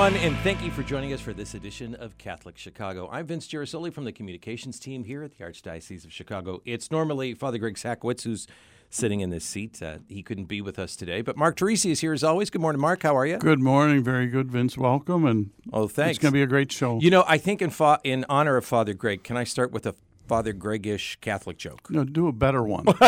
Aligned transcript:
Everyone, 0.00 0.24
and 0.24 0.36
thank 0.38 0.64
you 0.64 0.70
for 0.70 0.82
joining 0.82 1.12
us 1.12 1.20
for 1.20 1.34
this 1.34 1.52
edition 1.52 1.94
of 1.96 2.16
Catholic 2.16 2.56
Chicago. 2.56 3.06
I'm 3.12 3.26
Vince 3.26 3.46
Girasoli 3.46 3.92
from 3.92 4.04
the 4.04 4.12
communications 4.12 4.78
team 4.78 5.04
here 5.04 5.22
at 5.22 5.36
the 5.36 5.44
Archdiocese 5.44 6.06
of 6.06 6.12
Chicago. 6.12 6.62
It's 6.64 6.90
normally 6.90 7.34
Father 7.34 7.58
Greg 7.58 7.74
Sakowicz 7.74 8.22
who's 8.22 8.46
sitting 8.88 9.20
in 9.20 9.28
this 9.28 9.44
seat. 9.44 9.82
Uh, 9.82 9.98
he 10.08 10.22
couldn't 10.22 10.46
be 10.46 10.62
with 10.62 10.78
us 10.78 10.96
today, 10.96 11.20
but 11.20 11.36
Mark 11.36 11.54
Teresi 11.54 11.90
is 11.90 12.00
here 12.00 12.14
as 12.14 12.24
always. 12.24 12.48
Good 12.48 12.62
morning, 12.62 12.80
Mark. 12.80 13.02
How 13.02 13.14
are 13.14 13.26
you? 13.26 13.36
Good 13.36 13.60
morning. 13.60 14.02
Very 14.02 14.26
good, 14.26 14.50
Vince. 14.50 14.78
Welcome, 14.78 15.26
and 15.26 15.50
oh, 15.70 15.86
thanks. 15.86 16.12
It's 16.16 16.22
going 16.22 16.32
to 16.32 16.38
be 16.38 16.42
a 16.42 16.46
great 16.46 16.72
show. 16.72 16.98
You 16.98 17.10
know, 17.10 17.24
I 17.28 17.36
think 17.36 17.60
in 17.60 17.68
fa- 17.68 18.00
in 18.02 18.24
honor 18.30 18.56
of 18.56 18.64
Father 18.64 18.94
Greg, 18.94 19.22
can 19.22 19.36
I 19.36 19.44
start 19.44 19.70
with 19.70 19.84
a 19.84 19.94
Father 20.26 20.54
Gregish 20.54 21.20
Catholic 21.20 21.58
joke? 21.58 21.90
No, 21.90 22.04
do 22.04 22.26
a 22.26 22.32
better 22.32 22.62
one. 22.62 22.84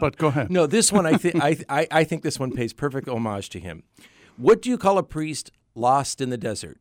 but 0.00 0.16
go 0.18 0.28
ahead. 0.28 0.52
No, 0.52 0.68
this 0.68 0.92
one 0.92 1.04
I 1.04 1.14
think 1.14 1.42
I, 1.42 1.56
I 1.68 1.88
I 1.90 2.04
think 2.04 2.22
this 2.22 2.38
one 2.38 2.52
pays 2.52 2.72
perfect 2.72 3.08
homage 3.08 3.48
to 3.50 3.58
him. 3.58 3.82
What 4.36 4.62
do 4.62 4.70
you 4.70 4.78
call 4.78 4.98
a 4.98 5.02
priest 5.02 5.50
lost 5.78 6.20
in 6.20 6.30
the 6.30 6.36
desert? 6.36 6.78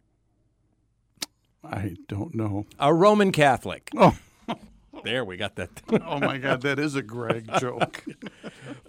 I 1.64 1.96
don't 2.08 2.36
know. 2.36 2.66
A 2.80 2.94
Roman 2.94 3.32
Catholic. 3.32 3.90
Oh. 4.00 4.18
There, 5.04 5.24
we 5.24 5.38
got 5.38 5.56
that. 5.56 5.70
oh 6.06 6.20
my 6.20 6.38
God, 6.38 6.62
that 6.62 6.80
is 6.80 6.96
a 6.96 7.02
Greg 7.02 7.50
joke. 7.60 8.04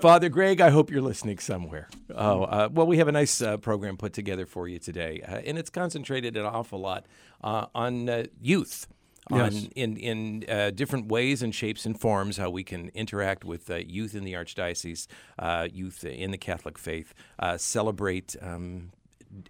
Father 0.01 0.29
Greg, 0.29 0.61
I 0.61 0.71
hope 0.71 0.91
you're 0.91 1.03
listening 1.03 1.39
somewhere. 1.39 1.89
Oh, 2.15 2.45
uh, 2.45 2.69
well, 2.73 2.87
we 2.87 2.99
have 2.99 3.09
a 3.09 3.13
nice 3.13 3.41
uh, 3.41 3.57
program 3.59 3.97
put 3.97 4.13
together 4.13 4.47
for 4.47 4.69
you 4.69 4.79
today, 4.79 5.23
uh, 5.23 5.37
and 5.45 5.59
it's 5.59 5.71
concentrated 5.71 6.37
an 6.37 6.45
awful 6.45 6.81
lot 6.81 7.07
uh, 7.43 7.67
on 7.75 8.09
uh, 8.09 8.25
youth. 8.41 8.87
Yes. 9.31 9.55
On, 9.55 9.71
in 9.77 9.97
in 9.99 10.45
uh, 10.49 10.71
different 10.71 11.09
ways 11.09 11.43
and 11.43 11.55
shapes 11.55 11.85
and 11.85 12.01
forms, 12.01 12.39
how 12.39 12.49
we 12.49 12.65
can 12.65 12.89
interact 12.95 13.45
with 13.45 13.69
youth 13.69 14.15
in 14.15 14.25
the 14.25 14.33
archdiocese, 14.33 15.07
youth 15.71 16.03
in 16.03 16.31
the 16.31 16.39
Catholic 16.39 16.79
faith, 16.79 17.13
celebrate 17.59 18.37
um, 18.41 18.91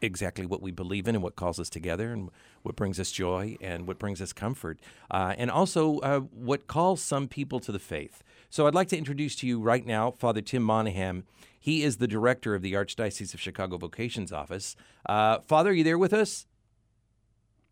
exactly 0.03 0.47
what 0.47 0.63
we 0.63 0.71
believe 0.71 1.09
in 1.09 1.15
and 1.15 1.23
what 1.23 1.37
calls 1.37 1.59
us 1.59 1.71
together 1.71 2.13
and 2.13 2.31
what 2.63 2.77
brings 2.77 2.99
us 2.99 3.11
joy 3.11 3.57
and 3.61 3.87
what 3.87 3.99
brings 3.99 4.21
us 4.21 4.33
comfort, 4.33 4.81
uh, 5.11 5.35
and 5.39 5.51
also 5.51 5.99
uh, 5.99 6.21
what 6.21 6.67
calls 6.67 7.01
some 7.01 7.29
people 7.29 7.61
to 7.61 7.73
the 7.73 7.79
faith. 7.79 8.23
So 8.51 8.67
I'd 8.67 8.75
like 8.75 8.89
to 8.89 8.99
introduce 8.99 9.37
to 9.37 9.47
you 9.47 9.61
right 9.61 9.87
now 9.87 10.11
Father 10.11 10.41
Tim 10.41 10.63
Monahan. 10.63 11.25
He 11.61 11.83
is 11.83 11.97
the 11.97 12.09
director 12.09 12.55
of 12.55 12.63
the 12.63 12.73
Archdiocese 12.75 13.35
of 13.35 13.41
Chicago 13.41 13.77
Vocations 13.77 14.33
Office. 14.33 14.77
Uh, 15.07 15.41
Father, 15.41 15.71
are 15.71 15.75
you 15.75 15.85
there 15.85 15.99
with 15.99 16.13
us? 16.13 16.47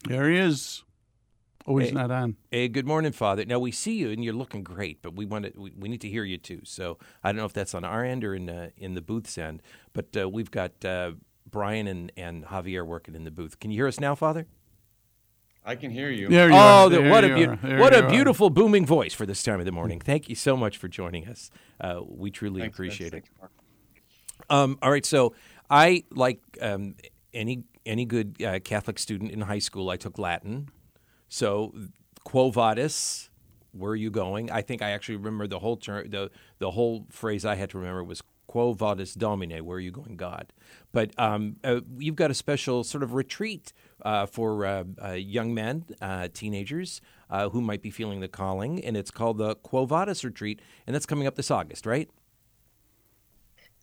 There 0.06 0.28
he 0.28 0.38
is. 0.38 0.82
Oh, 1.66 1.78
he's 1.78 1.88
hey, 1.88 1.94
not 1.94 2.10
on. 2.12 2.36
Hey, 2.50 2.68
good 2.68 2.86
morning, 2.86 3.10
Father. 3.10 3.44
Now 3.44 3.58
we 3.58 3.72
see 3.72 3.94
you 3.94 4.10
and 4.10 4.24
you're 4.24 4.34
looking 4.34 4.62
great, 4.62 5.02
but 5.02 5.16
we 5.16 5.24
want 5.24 5.46
to, 5.46 5.60
we, 5.60 5.72
we 5.76 5.88
need 5.88 6.00
to 6.02 6.08
hear 6.08 6.22
you 6.22 6.38
too. 6.38 6.60
So 6.62 6.98
I 7.24 7.32
don't 7.32 7.38
know 7.38 7.44
if 7.44 7.52
that's 7.52 7.74
on 7.74 7.84
our 7.84 8.04
end 8.04 8.22
or 8.24 8.34
in 8.34 8.48
uh, 8.48 8.70
in 8.76 8.94
the 8.94 9.02
booth's 9.02 9.36
end, 9.36 9.62
but 9.92 10.16
uh, 10.16 10.28
we've 10.28 10.50
got 10.50 10.84
uh, 10.84 11.12
Brian 11.56 11.86
and, 11.86 12.12
and 12.18 12.44
Javier 12.44 12.86
working 12.86 13.14
in 13.14 13.24
the 13.24 13.30
booth. 13.30 13.58
Can 13.58 13.70
you 13.70 13.78
hear 13.78 13.86
us 13.86 13.98
now, 13.98 14.14
Father? 14.14 14.46
I 15.64 15.74
can 15.74 15.90
hear 15.90 16.10
you. 16.10 16.28
There 16.28 16.50
you 16.50 16.54
oh, 16.54 16.58
are. 16.58 16.90
The, 16.90 16.98
there 17.00 17.10
what 17.10 17.24
you 17.24 17.50
a 17.50 17.76
are. 17.76 17.80
what 17.80 17.94
a 17.94 18.04
are. 18.04 18.10
beautiful 18.10 18.50
booming 18.50 18.84
voice 18.84 19.14
for 19.14 19.24
this 19.24 19.42
time 19.42 19.58
of 19.58 19.64
the 19.64 19.72
morning. 19.72 19.98
Thank 19.98 20.28
you 20.28 20.34
so 20.34 20.54
much 20.54 20.76
for 20.76 20.86
joining 20.86 21.26
us. 21.26 21.50
Uh, 21.80 22.02
we 22.06 22.30
truly 22.30 22.60
Thanks, 22.60 22.76
appreciate 22.76 23.12
Vince. 23.12 23.30
it. 23.42 23.50
Um, 24.50 24.78
all 24.82 24.90
right, 24.90 25.06
so 25.06 25.34
I 25.70 26.04
like 26.10 26.40
um, 26.60 26.94
any 27.32 27.64
any 27.86 28.04
good 28.04 28.36
uh, 28.42 28.58
Catholic 28.62 28.98
student 28.98 29.30
in 29.32 29.40
high 29.40 29.58
school. 29.58 29.88
I 29.88 29.96
took 29.96 30.18
Latin, 30.18 30.68
so 31.30 31.72
Quo 32.22 32.50
Vadis, 32.50 33.30
where 33.72 33.92
are 33.92 33.96
you 33.96 34.10
going? 34.10 34.50
I 34.50 34.60
think 34.60 34.82
I 34.82 34.90
actually 34.90 35.16
remember 35.16 35.46
the 35.46 35.60
whole 35.60 35.78
term. 35.78 36.10
the 36.10 36.30
The 36.58 36.72
whole 36.72 37.06
phrase 37.08 37.46
I 37.46 37.54
had 37.54 37.70
to 37.70 37.78
remember 37.78 38.04
was 38.04 38.22
Quo 38.46 38.72
Vadis 38.72 39.14
Domine, 39.14 39.64
where 39.64 39.76
are 39.76 39.80
you 39.80 39.90
going, 39.90 40.16
God? 40.16 40.52
But 40.92 41.10
um, 41.18 41.56
uh, 41.64 41.80
you've 41.98 42.16
got 42.16 42.30
a 42.30 42.34
special 42.34 42.84
sort 42.84 43.02
of 43.02 43.14
retreat 43.14 43.72
uh, 44.02 44.26
for 44.26 44.64
uh, 44.64 44.84
uh 45.02 45.12
young 45.12 45.54
men, 45.54 45.84
uh, 46.00 46.28
teenagers 46.32 47.00
uh, 47.30 47.48
who 47.48 47.60
might 47.60 47.82
be 47.82 47.90
feeling 47.90 48.20
the 48.20 48.28
calling, 48.28 48.84
and 48.84 48.96
it's 48.96 49.10
called 49.10 49.38
the 49.38 49.56
Quo 49.56 49.84
Vadis 49.86 50.24
Retreat, 50.24 50.60
and 50.86 50.94
that's 50.94 51.06
coming 51.06 51.26
up 51.26 51.34
this 51.34 51.50
August, 51.50 51.86
right? 51.86 52.08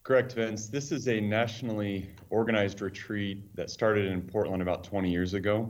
Correct, 0.03 0.33
Vince. 0.33 0.67
This 0.67 0.91
is 0.91 1.07
a 1.07 1.21
nationally 1.21 2.09
organized 2.29 2.81
retreat 2.81 3.55
that 3.55 3.69
started 3.69 4.11
in 4.11 4.21
Portland 4.21 4.61
about 4.61 4.83
20 4.83 5.09
years 5.09 5.33
ago. 5.33 5.69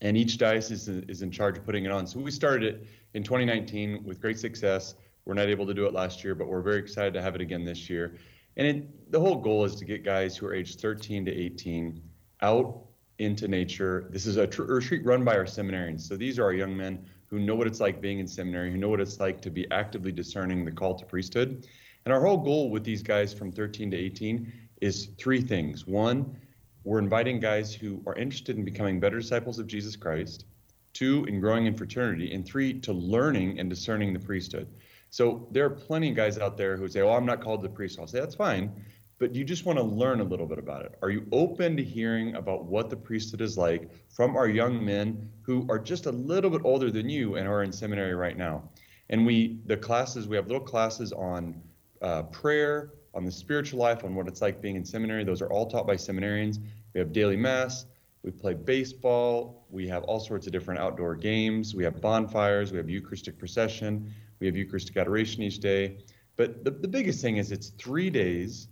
And 0.00 0.16
each 0.16 0.38
diocese 0.38 0.88
is 0.88 1.22
in 1.22 1.30
charge 1.30 1.56
of 1.56 1.64
putting 1.64 1.84
it 1.84 1.92
on. 1.92 2.04
So 2.04 2.18
we 2.18 2.32
started 2.32 2.74
it 2.74 2.86
in 3.14 3.22
2019 3.22 4.02
with 4.02 4.20
great 4.20 4.40
success. 4.40 4.96
We're 5.24 5.34
not 5.34 5.48
able 5.48 5.66
to 5.66 5.74
do 5.74 5.86
it 5.86 5.92
last 5.92 6.24
year, 6.24 6.34
but 6.34 6.48
we're 6.48 6.62
very 6.62 6.78
excited 6.78 7.14
to 7.14 7.22
have 7.22 7.34
it 7.34 7.40
again 7.40 7.64
this 7.64 7.88
year. 7.88 8.16
And 8.56 8.66
it, 8.66 9.12
the 9.12 9.20
whole 9.20 9.36
goal 9.36 9.64
is 9.64 9.74
to 9.76 9.84
get 9.84 10.04
guys 10.04 10.36
who 10.36 10.46
are 10.46 10.54
aged 10.54 10.80
13 10.80 11.24
to 11.26 11.32
18 11.32 12.02
out 12.42 12.82
into 13.18 13.48
nature. 13.48 14.08
This 14.10 14.26
is 14.26 14.36
a 14.36 14.46
tr- 14.46 14.62
retreat 14.64 15.04
run 15.04 15.24
by 15.24 15.36
our 15.36 15.44
seminarians. 15.44 16.00
So 16.00 16.16
these 16.16 16.38
are 16.38 16.44
our 16.44 16.52
young 16.52 16.76
men 16.76 17.04
who 17.26 17.38
know 17.38 17.54
what 17.54 17.66
it's 17.66 17.80
like 17.80 18.00
being 18.00 18.18
in 18.18 18.26
seminary, 18.26 18.70
who 18.70 18.76
know 18.76 18.88
what 18.88 19.00
it's 19.00 19.20
like 19.20 19.40
to 19.42 19.50
be 19.50 19.70
actively 19.70 20.12
discerning 20.12 20.64
the 20.64 20.72
call 20.72 20.94
to 20.96 21.06
priesthood. 21.06 21.66
And 22.04 22.12
our 22.12 22.20
whole 22.20 22.36
goal 22.36 22.70
with 22.70 22.84
these 22.84 23.02
guys 23.02 23.32
from 23.32 23.52
13 23.52 23.90
to 23.92 23.96
18 23.96 24.52
is 24.80 25.10
three 25.18 25.40
things. 25.40 25.86
One, 25.86 26.36
we're 26.84 26.98
inviting 26.98 27.38
guys 27.38 27.72
who 27.72 28.02
are 28.06 28.16
interested 28.16 28.56
in 28.58 28.64
becoming 28.64 28.98
better 28.98 29.20
disciples 29.20 29.58
of 29.58 29.66
Jesus 29.66 29.94
Christ. 29.94 30.46
Two, 30.92 31.24
in 31.24 31.40
growing 31.40 31.66
in 31.66 31.74
fraternity. 31.74 32.34
And 32.34 32.44
three, 32.44 32.78
to 32.80 32.92
learning 32.92 33.60
and 33.60 33.70
discerning 33.70 34.12
the 34.12 34.18
priesthood. 34.18 34.68
So 35.12 35.46
there 35.50 35.66
are 35.66 35.70
plenty 35.70 36.08
of 36.08 36.16
guys 36.16 36.38
out 36.38 36.56
there 36.56 36.74
who 36.78 36.88
say, 36.88 37.02
"Oh, 37.02 37.10
I'm 37.10 37.26
not 37.26 37.42
called 37.42 37.62
to 37.62 37.68
priesthood." 37.68 38.00
I'll 38.00 38.06
say 38.06 38.18
that's 38.18 38.34
fine, 38.34 38.72
but 39.18 39.34
you 39.34 39.44
just 39.44 39.66
want 39.66 39.78
to 39.78 39.84
learn 39.84 40.20
a 40.20 40.24
little 40.24 40.46
bit 40.46 40.58
about 40.58 40.86
it. 40.86 40.96
Are 41.02 41.10
you 41.10 41.26
open 41.32 41.76
to 41.76 41.84
hearing 41.84 42.34
about 42.34 42.64
what 42.64 42.88
the 42.88 42.96
priesthood 42.96 43.42
is 43.42 43.58
like 43.58 43.90
from 44.08 44.36
our 44.36 44.48
young 44.48 44.82
men 44.82 45.30
who 45.42 45.66
are 45.68 45.78
just 45.78 46.06
a 46.06 46.10
little 46.10 46.48
bit 46.48 46.62
older 46.64 46.90
than 46.90 47.10
you 47.10 47.34
and 47.34 47.46
are 47.46 47.62
in 47.62 47.72
seminary 47.72 48.14
right 48.14 48.38
now? 48.38 48.70
And 49.10 49.26
we, 49.26 49.58
the 49.66 49.76
classes, 49.76 50.28
we 50.28 50.36
have 50.36 50.46
little 50.46 50.64
classes 50.64 51.12
on 51.12 51.60
uh, 52.00 52.22
prayer, 52.22 52.94
on 53.12 53.26
the 53.26 53.32
spiritual 53.32 53.80
life, 53.80 54.04
on 54.04 54.14
what 54.14 54.28
it's 54.28 54.40
like 54.40 54.62
being 54.62 54.76
in 54.76 54.84
seminary. 54.84 55.24
Those 55.24 55.42
are 55.42 55.52
all 55.52 55.66
taught 55.66 55.86
by 55.86 55.96
seminarians. 55.96 56.58
We 56.94 57.00
have 57.00 57.12
daily 57.12 57.36
mass. 57.36 57.84
We 58.22 58.30
play 58.30 58.54
baseball. 58.54 59.66
We 59.68 59.86
have 59.88 60.04
all 60.04 60.20
sorts 60.20 60.46
of 60.46 60.54
different 60.54 60.80
outdoor 60.80 61.16
games. 61.16 61.74
We 61.74 61.84
have 61.84 62.00
bonfires. 62.00 62.72
We 62.72 62.78
have 62.78 62.88
Eucharistic 62.88 63.38
procession. 63.38 64.10
We 64.42 64.46
have 64.46 64.56
Eucharistic 64.56 64.96
adoration 64.96 65.44
each 65.44 65.60
day. 65.60 65.98
But 66.36 66.64
the, 66.64 66.72
the 66.72 66.88
biggest 66.88 67.22
thing 67.22 67.36
is 67.36 67.52
it's 67.52 67.68
three 67.68 68.10
days 68.10 68.66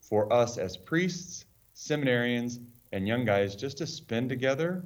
for 0.00 0.32
us 0.32 0.56
as 0.56 0.78
priests, 0.78 1.44
seminarians, 1.76 2.58
and 2.92 3.06
young 3.06 3.26
guys 3.26 3.54
just 3.54 3.76
to 3.78 3.86
spend 3.86 4.30
together 4.30 4.82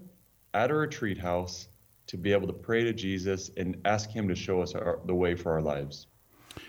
at 0.52 0.72
a 0.72 0.74
retreat 0.74 1.18
house 1.18 1.68
to 2.08 2.16
be 2.16 2.32
able 2.32 2.48
to 2.48 2.52
pray 2.52 2.82
to 2.82 2.92
Jesus 2.92 3.52
and 3.56 3.80
ask 3.84 4.10
Him 4.10 4.26
to 4.26 4.34
show 4.34 4.60
us 4.60 4.74
our, 4.74 4.98
the 5.06 5.14
way 5.14 5.36
for 5.36 5.52
our 5.52 5.62
lives. 5.62 6.08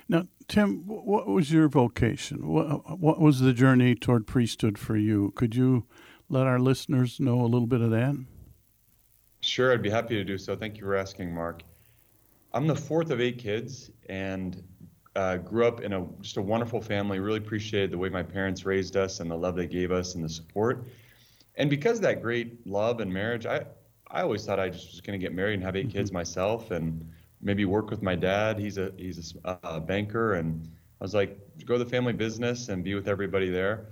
Now, 0.08 0.28
Tim, 0.48 0.84
what 0.86 1.26
was 1.26 1.52
your 1.52 1.68
vocation? 1.68 2.48
What, 2.48 3.00
what 3.00 3.20
was 3.20 3.40
the 3.40 3.52
journey 3.52 3.96
toward 3.96 4.28
priesthood 4.28 4.78
for 4.78 4.96
you? 4.96 5.34
Could 5.36 5.56
you 5.56 5.88
let 6.30 6.46
our 6.46 6.60
listeners 6.60 7.20
know 7.20 7.42
a 7.42 7.50
little 7.50 7.66
bit 7.66 7.82
of 7.82 7.90
that? 7.90 8.16
Sure, 9.42 9.74
I'd 9.74 9.82
be 9.82 9.90
happy 9.90 10.14
to 10.14 10.24
do 10.24 10.38
so. 10.38 10.56
Thank 10.56 10.78
you 10.78 10.84
for 10.84 10.96
asking, 10.96 11.34
Mark. 11.34 11.64
I'm 12.56 12.68
the 12.68 12.75
fourth 12.75 13.12
of 13.12 13.19
eight 13.19 13.38
kids 13.38 13.92
and 14.07 14.63
uh, 15.18 15.36
grew 15.36 15.68
up 15.68 15.81
in 15.81 15.92
a 15.92 16.07
just 16.22 16.38
a 16.38 16.42
wonderful 16.42 16.80
family. 16.80 17.19
Really 17.19 17.40
appreciated 17.40 17.92
the 17.92 17.98
way 17.98 18.07
my 18.07 18.24
parents 18.24 18.66
raised 18.66 18.96
us 18.96 19.19
and 19.19 19.30
the 19.30 19.36
love 19.36 19.57
they 19.57 19.68
gave 19.68 19.92
us 19.92 20.16
and 20.16 20.24
the 20.24 20.30
support. 20.30 20.86
And 21.56 21.69
because 21.69 21.98
of 21.98 22.04
that 22.04 22.22
great 22.22 22.66
love 22.66 23.02
and 23.02 23.12
marriage, 23.12 23.46
I 23.46 23.66
I 24.10 24.22
always 24.22 24.46
thought 24.46 24.57
I 24.57 24.69
just 24.69 24.92
was 24.92 25.02
going 25.02 25.19
to 25.19 25.24
get 25.24 25.34
married 25.34 25.56
and 25.56 25.63
have 25.63 25.75
8 25.75 25.88
mm-hmm. 25.88 25.98
kids 25.98 26.13
myself 26.13 26.72
and 26.72 27.06
maybe 27.42 27.66
work 27.66 27.90
with 27.90 28.02
my 28.02 28.16
dad. 28.16 28.58
He's 28.58 28.78
a 28.78 28.94
he's 28.96 29.36
a, 29.44 29.58
a 29.63 29.81
banker, 29.81 30.36
and 30.36 30.66
I 31.01 31.04
was 31.04 31.13
like, 31.13 31.38
go 31.66 31.78
to 31.78 31.84
the 31.84 31.90
family 31.90 32.13
business 32.13 32.69
and 32.69 32.86
be 32.86 32.96
with 32.96 33.10
everybody 33.10 33.50
there. 33.50 33.88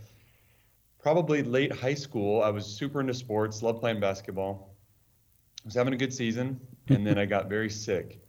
probably 1.01 1.43
late 1.43 1.73
high 1.73 1.95
school, 1.95 2.41
I 2.41 2.49
was 2.49 2.65
super 2.65 3.01
into 3.01 3.13
sports, 3.13 3.61
loved 3.61 3.81
playing 3.81 3.99
basketball. 3.99 4.73
I 5.63 5.65
was 5.65 5.75
having 5.75 5.93
a 5.93 5.97
good 5.97 6.13
season, 6.13 6.61
and 6.87 7.05
then 7.05 7.17
I 7.17 7.25
got 7.25 7.49
very 7.49 7.69
sick 7.69 8.23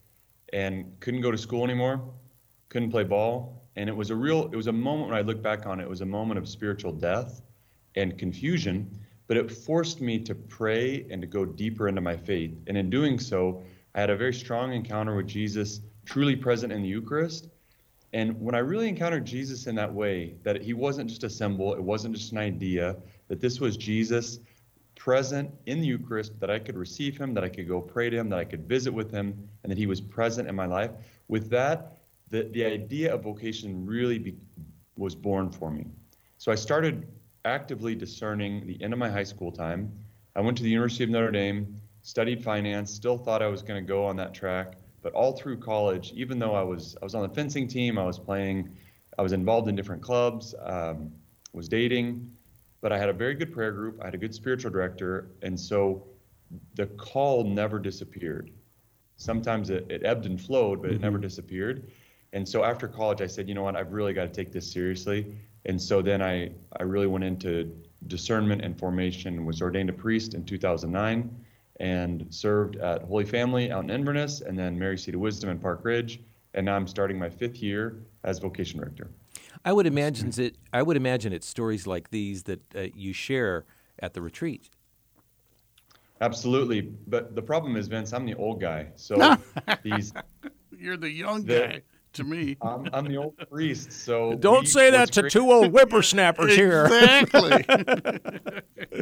and 0.55 0.99
couldn't 1.01 1.21
go 1.21 1.33
to 1.33 1.37
school 1.37 1.65
anymore, 1.65 2.01
couldn't 2.69 2.91
play 2.91 3.03
ball. 3.03 3.61
And 3.77 3.89
it 3.89 3.97
was 3.97 4.11
a 4.11 4.15
real, 4.15 4.45
it 4.53 4.57
was 4.57 4.69
a 4.69 4.73
moment 4.73 5.09
when 5.09 5.19
I 5.19 5.23
look 5.23 5.43
back 5.43 5.67
on 5.67 5.81
it, 5.81 5.83
it 5.83 5.91
was 5.91 6.01
a 6.01 6.07
moment 6.07 6.39
of 6.39 6.49
spiritual 6.49 6.93
death 6.93 7.43
and 7.97 8.17
confusion, 8.17 8.89
but 9.27 9.37
it 9.37 9.51
forced 9.51 10.01
me 10.01 10.21
to 10.21 10.35
pray 10.35 11.07
and 11.11 11.21
to 11.21 11.27
go 11.27 11.45
deeper 11.45 11.89
into 11.89 12.01
my 12.01 12.17
faith. 12.17 12.57
And 12.69 12.79
in 12.79 12.89
doing 12.89 13.19
so, 13.19 13.63
I 13.97 14.01
had 14.01 14.11
a 14.11 14.17
very 14.17 14.33
strong 14.33 14.73
encounter 14.73 15.17
with 15.17 15.27
Jesus, 15.27 15.81
truly 16.07 16.37
present 16.37 16.73
in 16.73 16.83
the 16.83 16.89
Eucharist. 16.89 17.49
And 18.13 18.41
when 18.41 18.55
I 18.55 18.59
really 18.59 18.89
encountered 18.89 19.25
Jesus 19.25 19.67
in 19.67 19.75
that 19.75 19.93
way, 19.93 20.37
that 20.45 20.63
he 20.63 20.73
wasn't 20.73 21.11
just 21.11 21.25
a 21.25 21.31
symbol, 21.31 21.75
it 21.75 21.83
wasn't 21.83 22.15
just 22.15 22.31
an 22.31 22.39
idea, 22.39 22.97
that 23.27 23.41
this 23.41 23.59
was 23.59 23.77
Jesus 23.77 24.39
present 25.05 25.51
in 25.67 25.83
the 25.83 25.87
Eucharist, 25.87 26.41
that 26.41 26.51
I 26.51 26.59
could 26.59 26.79
receive 26.79 27.19
him, 27.19 27.35
that 27.35 27.45
I 27.45 27.51
could 27.51 27.69
go 27.69 27.79
pray 27.79 28.09
to 28.09 28.17
him, 28.17 28.31
that 28.31 28.39
I 28.39 28.45
could 28.47 28.67
visit 28.67 28.91
with 28.91 29.11
him, 29.11 29.47
and 29.63 29.71
that 29.71 29.77
he 29.77 29.87
was 29.87 30.01
present 30.01 30.49
in 30.49 30.55
my 30.55 30.65
life. 30.65 30.93
With 31.29 31.51
that, 31.51 31.99
the, 32.31 32.45
the 32.53 32.65
idea 32.65 33.13
of 33.13 33.23
vocation 33.23 33.85
really 33.85 34.19
be, 34.19 34.35
was 34.97 35.15
born 35.15 35.51
for 35.51 35.71
me. 35.71 35.85
So 36.39 36.51
I 36.51 36.55
started 36.55 37.07
actively 37.45 37.95
discerning 37.95 38.67
the 38.67 38.83
end 38.83 38.95
of 38.95 38.99
my 38.99 39.11
high 39.11 39.25
school 39.25 39.53
time. 39.53 39.93
I 40.37 40.41
went 40.41 40.57
to 40.57 40.63
the 40.63 40.71
University 40.71 41.05
of 41.05 41.11
Notre 41.11 41.31
Dame, 41.31 41.79
studied 42.01 42.43
finance, 42.43 42.91
still 42.91 43.19
thought 43.19 43.43
I 43.43 43.49
was 43.49 43.61
going 43.61 43.85
to 43.85 43.87
go 43.87 44.07
on 44.07 44.17
that 44.17 44.33
track. 44.33 44.73
But 45.03 45.13
all 45.13 45.33
through 45.33 45.59
college, 45.59 46.15
even 46.17 46.39
though 46.39 46.55
I 46.55 46.63
was 46.63 46.97
I 47.03 47.05
was 47.05 47.15
on 47.15 47.29
the 47.29 47.35
fencing 47.35 47.69
team, 47.69 47.99
I 47.99 48.07
was 48.07 48.19
playing, 48.19 48.75
I 49.19 49.23
was 49.23 49.33
involved 49.33 49.69
in 49.69 49.77
different 49.77 50.01
clubs, 50.01 50.55
um, 50.65 51.13
was 51.53 51.69
dating, 51.69 52.31
but 52.85 52.93
I 52.93 52.99
had 52.99 53.09
a 53.09 53.15
very 53.15 53.35
good 53.35 53.51
prayer 53.51 53.73
group. 53.73 53.99
I 54.03 54.05
had 54.05 54.15
a 54.15 54.19
good 54.19 54.35
spiritual 54.35 54.71
director, 54.71 55.31
and 55.41 55.59
so 55.59 56.05
the 56.75 56.85
call 56.85 57.43
never 57.43 57.79
disappeared. 57.79 58.51
Sometimes 59.17 59.71
it, 59.71 59.87
it 59.91 60.05
ebbed 60.05 60.27
and 60.27 60.39
flowed, 60.39 60.83
but 60.83 60.89
mm-hmm. 60.89 60.97
it 60.97 61.01
never 61.01 61.17
mm-hmm. 61.17 61.23
disappeared. 61.23 61.91
And 62.35 62.47
so 62.47 62.63
after 62.63 62.87
college, 62.87 63.23
I 63.23 63.27
said, 63.27 63.49
you 63.49 63.55
know 63.55 63.63
what, 63.63 63.75
I've 63.75 63.95
really 63.95 64.13
got 64.13 64.25
to 64.25 64.29
take 64.29 64.53
this 64.53 64.71
seriously. 64.71 65.35
And 65.65 65.81
so 65.81 66.03
then 66.03 66.21
I, 66.21 66.51
I 66.79 66.83
really 66.83 67.07
went 67.07 67.25
into 67.25 67.75
discernment 68.07 68.63
and 68.63 68.79
formation, 68.79 69.47
was 69.47 69.63
ordained 69.63 69.89
a 69.89 69.95
priest 69.95 70.35
in 70.35 70.45
2009 70.45 71.35
and 71.81 72.27
served 72.29 72.77
at 72.77 73.01
Holy 73.05 73.25
Family 73.25 73.73
out 73.73 73.85
in 73.85 73.89
Inverness 73.89 74.43
and 74.43 74.59
then 74.59 74.79
Mary 74.79 74.99
Seat 74.99 75.15
of 75.15 75.23
Wisdom 75.23 75.49
in 75.49 75.59
Park 75.59 75.81
Ridge. 75.85 76.21
And 76.53 76.67
now 76.67 76.77
I'm 76.77 76.87
starting 76.87 77.19
my 77.19 77.31
fifth 77.31 77.63
year 77.63 77.97
as 78.25 78.41
vocation 78.41 78.79
director. 78.79 79.09
I 79.65 79.73
would 79.73 79.87
imagine 79.87 80.33
it. 80.37 80.57
I 80.73 80.83
would 80.83 80.97
imagine 80.97 81.33
it's 81.33 81.47
stories 81.47 81.87
like 81.87 82.11
these 82.11 82.45
that 82.45 82.61
uh, 82.75 82.87
you 82.95 83.13
share 83.13 83.65
at 83.99 84.15
the 84.15 84.21
retreat. 84.21 84.69
Absolutely, 86.21 86.81
but 86.81 87.35
the 87.35 87.43
problem 87.43 87.77
is, 87.77 87.89
Vince, 87.89 88.13
I'm 88.13 88.25
the 88.25 88.35
old 88.35 88.61
guy, 88.61 88.89
so 88.95 89.37
these. 89.83 90.13
You're 90.77 90.97
the 90.97 91.11
young 91.11 91.45
the, 91.45 91.59
guy 91.61 91.83
to 92.13 92.25
me. 92.25 92.57
I'm, 92.63 92.89
I'm, 92.93 93.07
the 93.07 93.17
old 93.17 93.37
priest, 93.51 93.93
so 93.93 94.35
don't 94.41 94.61
we, 94.61 94.67
say 94.67 94.91
that 94.91 95.13
to 95.13 95.23
great... 95.23 95.33
two 95.33 95.51
old 95.51 95.71
whippersnappers 95.71 96.55
here. 96.55 96.87
Exactly. 96.87 97.65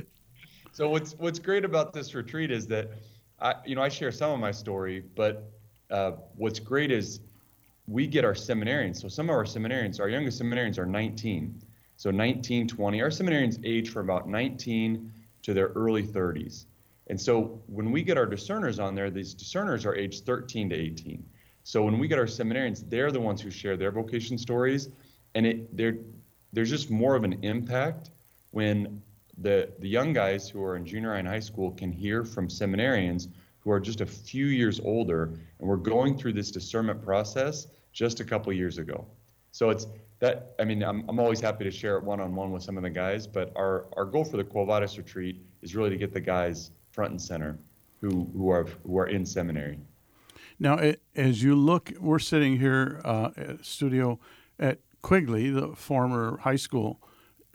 So 0.72 0.88
what's 0.88 1.12
what's 1.18 1.38
great 1.38 1.66
about 1.66 1.92
this 1.92 2.14
retreat 2.14 2.50
is 2.50 2.66
that 2.68 2.92
I 3.38 3.56
you 3.66 3.74
know 3.76 3.82
I 3.82 3.90
share 3.90 4.10
some 4.10 4.30
of 4.32 4.40
my 4.40 4.50
story, 4.50 5.04
but 5.14 5.52
uh, 5.90 6.12
what's 6.34 6.58
great 6.58 6.90
is 6.90 7.20
we 7.86 8.06
get 8.06 8.24
our 8.24 8.34
seminarians. 8.34 9.00
So 9.00 9.08
some 9.08 9.28
of 9.28 9.34
our 9.34 9.44
seminarians, 9.44 10.00
our 10.00 10.08
youngest 10.08 10.40
seminarians 10.40 10.78
are 10.78 10.86
19. 10.86 11.62
So 11.96 12.10
19, 12.10 12.68
20. 12.68 13.02
Our 13.02 13.08
seminarians 13.08 13.60
age 13.64 13.90
from 13.90 14.08
about 14.08 14.28
19 14.28 15.12
to 15.42 15.54
their 15.54 15.68
early 15.68 16.02
30s. 16.02 16.66
And 17.08 17.20
so 17.20 17.60
when 17.66 17.90
we 17.90 18.02
get 18.02 18.16
our 18.16 18.26
discerners 18.26 18.78
on 18.78 18.94
there, 18.94 19.10
these 19.10 19.34
discerners 19.34 19.84
are 19.84 19.94
aged 19.94 20.24
13 20.24 20.70
to 20.70 20.76
18. 20.76 21.24
So 21.64 21.82
when 21.82 21.98
we 21.98 22.08
get 22.08 22.18
our 22.18 22.26
seminarians, 22.26 22.88
they're 22.88 23.12
the 23.12 23.20
ones 23.20 23.40
who 23.40 23.50
share 23.50 23.76
their 23.76 23.92
vocation 23.92 24.38
stories, 24.38 24.88
and 25.34 25.46
it 25.46 25.76
there's 26.52 26.70
just 26.70 26.90
more 26.90 27.14
of 27.14 27.24
an 27.24 27.38
impact 27.42 28.10
when 28.50 29.02
the, 29.38 29.72
the 29.78 29.88
young 29.88 30.12
guys 30.12 30.48
who 30.48 30.62
are 30.62 30.76
in 30.76 30.84
junior 30.84 31.12
high 31.12 31.18
and 31.18 31.28
high 31.28 31.40
school 31.40 31.70
can 31.70 31.90
hear 31.90 32.24
from 32.24 32.48
seminarians 32.48 33.28
who 33.62 33.70
are 33.70 33.80
just 33.80 34.00
a 34.00 34.06
few 34.06 34.46
years 34.46 34.80
older, 34.80 35.24
and 35.58 35.68
we're 35.68 35.76
going 35.76 36.16
through 36.16 36.32
this 36.32 36.50
discernment 36.50 37.02
process 37.02 37.68
just 37.92 38.20
a 38.20 38.24
couple 38.24 38.52
years 38.52 38.78
ago. 38.78 39.06
So 39.52 39.70
it's 39.70 39.86
that, 40.18 40.54
I 40.58 40.64
mean, 40.64 40.82
I'm, 40.82 41.04
I'm 41.08 41.18
always 41.18 41.40
happy 41.40 41.64
to 41.64 41.70
share 41.70 41.96
it 41.96 42.04
one 42.04 42.20
on 42.20 42.34
one 42.34 42.52
with 42.52 42.62
some 42.62 42.76
of 42.76 42.82
the 42.82 42.90
guys, 42.90 43.26
but 43.26 43.52
our, 43.56 43.86
our 43.96 44.04
goal 44.04 44.24
for 44.24 44.36
the 44.36 44.44
Quo 44.44 44.64
Vadis 44.64 44.96
retreat 44.96 45.42
is 45.62 45.74
really 45.74 45.90
to 45.90 45.96
get 45.96 46.12
the 46.12 46.20
guys 46.20 46.70
front 46.92 47.10
and 47.10 47.20
center 47.20 47.58
who, 48.00 48.30
who, 48.34 48.50
are, 48.50 48.66
who 48.86 48.98
are 48.98 49.08
in 49.08 49.26
seminary. 49.26 49.78
Now, 50.58 50.78
as 51.16 51.42
you 51.42 51.56
look, 51.56 51.92
we're 52.00 52.20
sitting 52.20 52.58
here 52.58 53.00
uh, 53.04 53.30
at 53.36 53.64
studio 53.64 54.20
at 54.58 54.78
Quigley, 55.02 55.50
the 55.50 55.74
former 55.74 56.38
high 56.38 56.56
school 56.56 57.00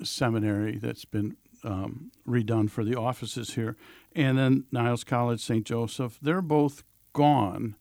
seminary 0.04 0.77
that's 0.77 1.06
been 1.06 1.38
um, 1.63 2.12
redone 2.27 2.69
for 2.69 2.83
the 2.83 2.95
offices 2.95 3.54
here. 3.54 3.77
And 4.18 4.38
then 4.38 4.66
Niles 4.72 5.04
College, 5.04 5.40
St. 5.40 5.64
Joseph, 5.64 6.18
they're 6.22 6.42
both 6.42 6.84
gone 7.14 7.75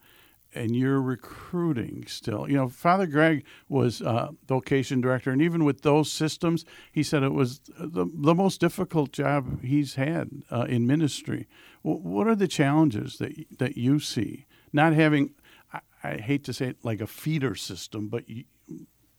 and 0.54 0.76
you're 0.76 1.00
recruiting 1.00 2.04
still. 2.06 2.48
You 2.48 2.56
know, 2.56 2.68
Father 2.68 3.06
Greg 3.06 3.44
was 3.68 4.02
uh, 4.02 4.28
vocation 4.46 5.00
director, 5.00 5.30
and 5.30 5.42
even 5.42 5.64
with 5.64 5.82
those 5.82 6.12
systems, 6.12 6.64
he 6.92 7.02
said 7.02 7.22
it 7.22 7.32
was 7.32 7.60
the, 7.78 8.06
the 8.14 8.34
most 8.34 8.60
difficult 8.60 9.12
job 9.12 9.62
he's 9.62 9.94
had 9.94 10.30
uh, 10.50 10.66
in 10.68 10.86
ministry. 10.86 11.48
W- 11.84 12.02
what 12.02 12.26
are 12.26 12.34
the 12.36 12.48
challenges 12.48 13.18
that 13.18 13.32
that 13.58 13.76
you 13.76 13.98
see? 13.98 14.46
Not 14.72 14.94
having, 14.94 15.32
I, 15.72 15.80
I 16.02 16.16
hate 16.16 16.44
to 16.44 16.54
say 16.54 16.68
it 16.68 16.78
like 16.82 17.00
a 17.00 17.06
feeder 17.06 17.54
system, 17.54 18.08
but 18.08 18.24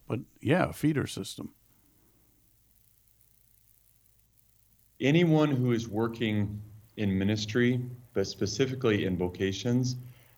but 0.07 0.21
yeah, 0.41 0.69
a 0.69 0.73
feeder 0.73 1.07
system. 1.07 1.53
anyone 4.99 5.51
who 5.51 5.71
is 5.71 5.87
working 5.87 6.61
in 6.97 7.17
ministry, 7.17 7.81
but 8.13 8.27
specifically 8.27 9.05
in 9.05 9.17
vocations, 9.17 9.95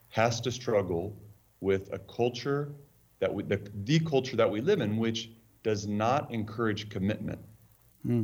has 0.09 0.39
to 0.41 0.51
struggle 0.51 1.15
with 1.61 1.91
a 1.93 1.99
culture 1.99 2.71
that 3.19 3.33
we, 3.33 3.43
the, 3.43 3.59
the 3.83 3.99
culture 3.99 4.35
that 4.35 4.49
we 4.49 4.61
live 4.61 4.81
in, 4.81 4.97
which 4.97 5.31
does 5.63 5.87
not 5.87 6.31
encourage 6.31 6.89
commitment. 6.89 7.39
Hmm. 8.03 8.23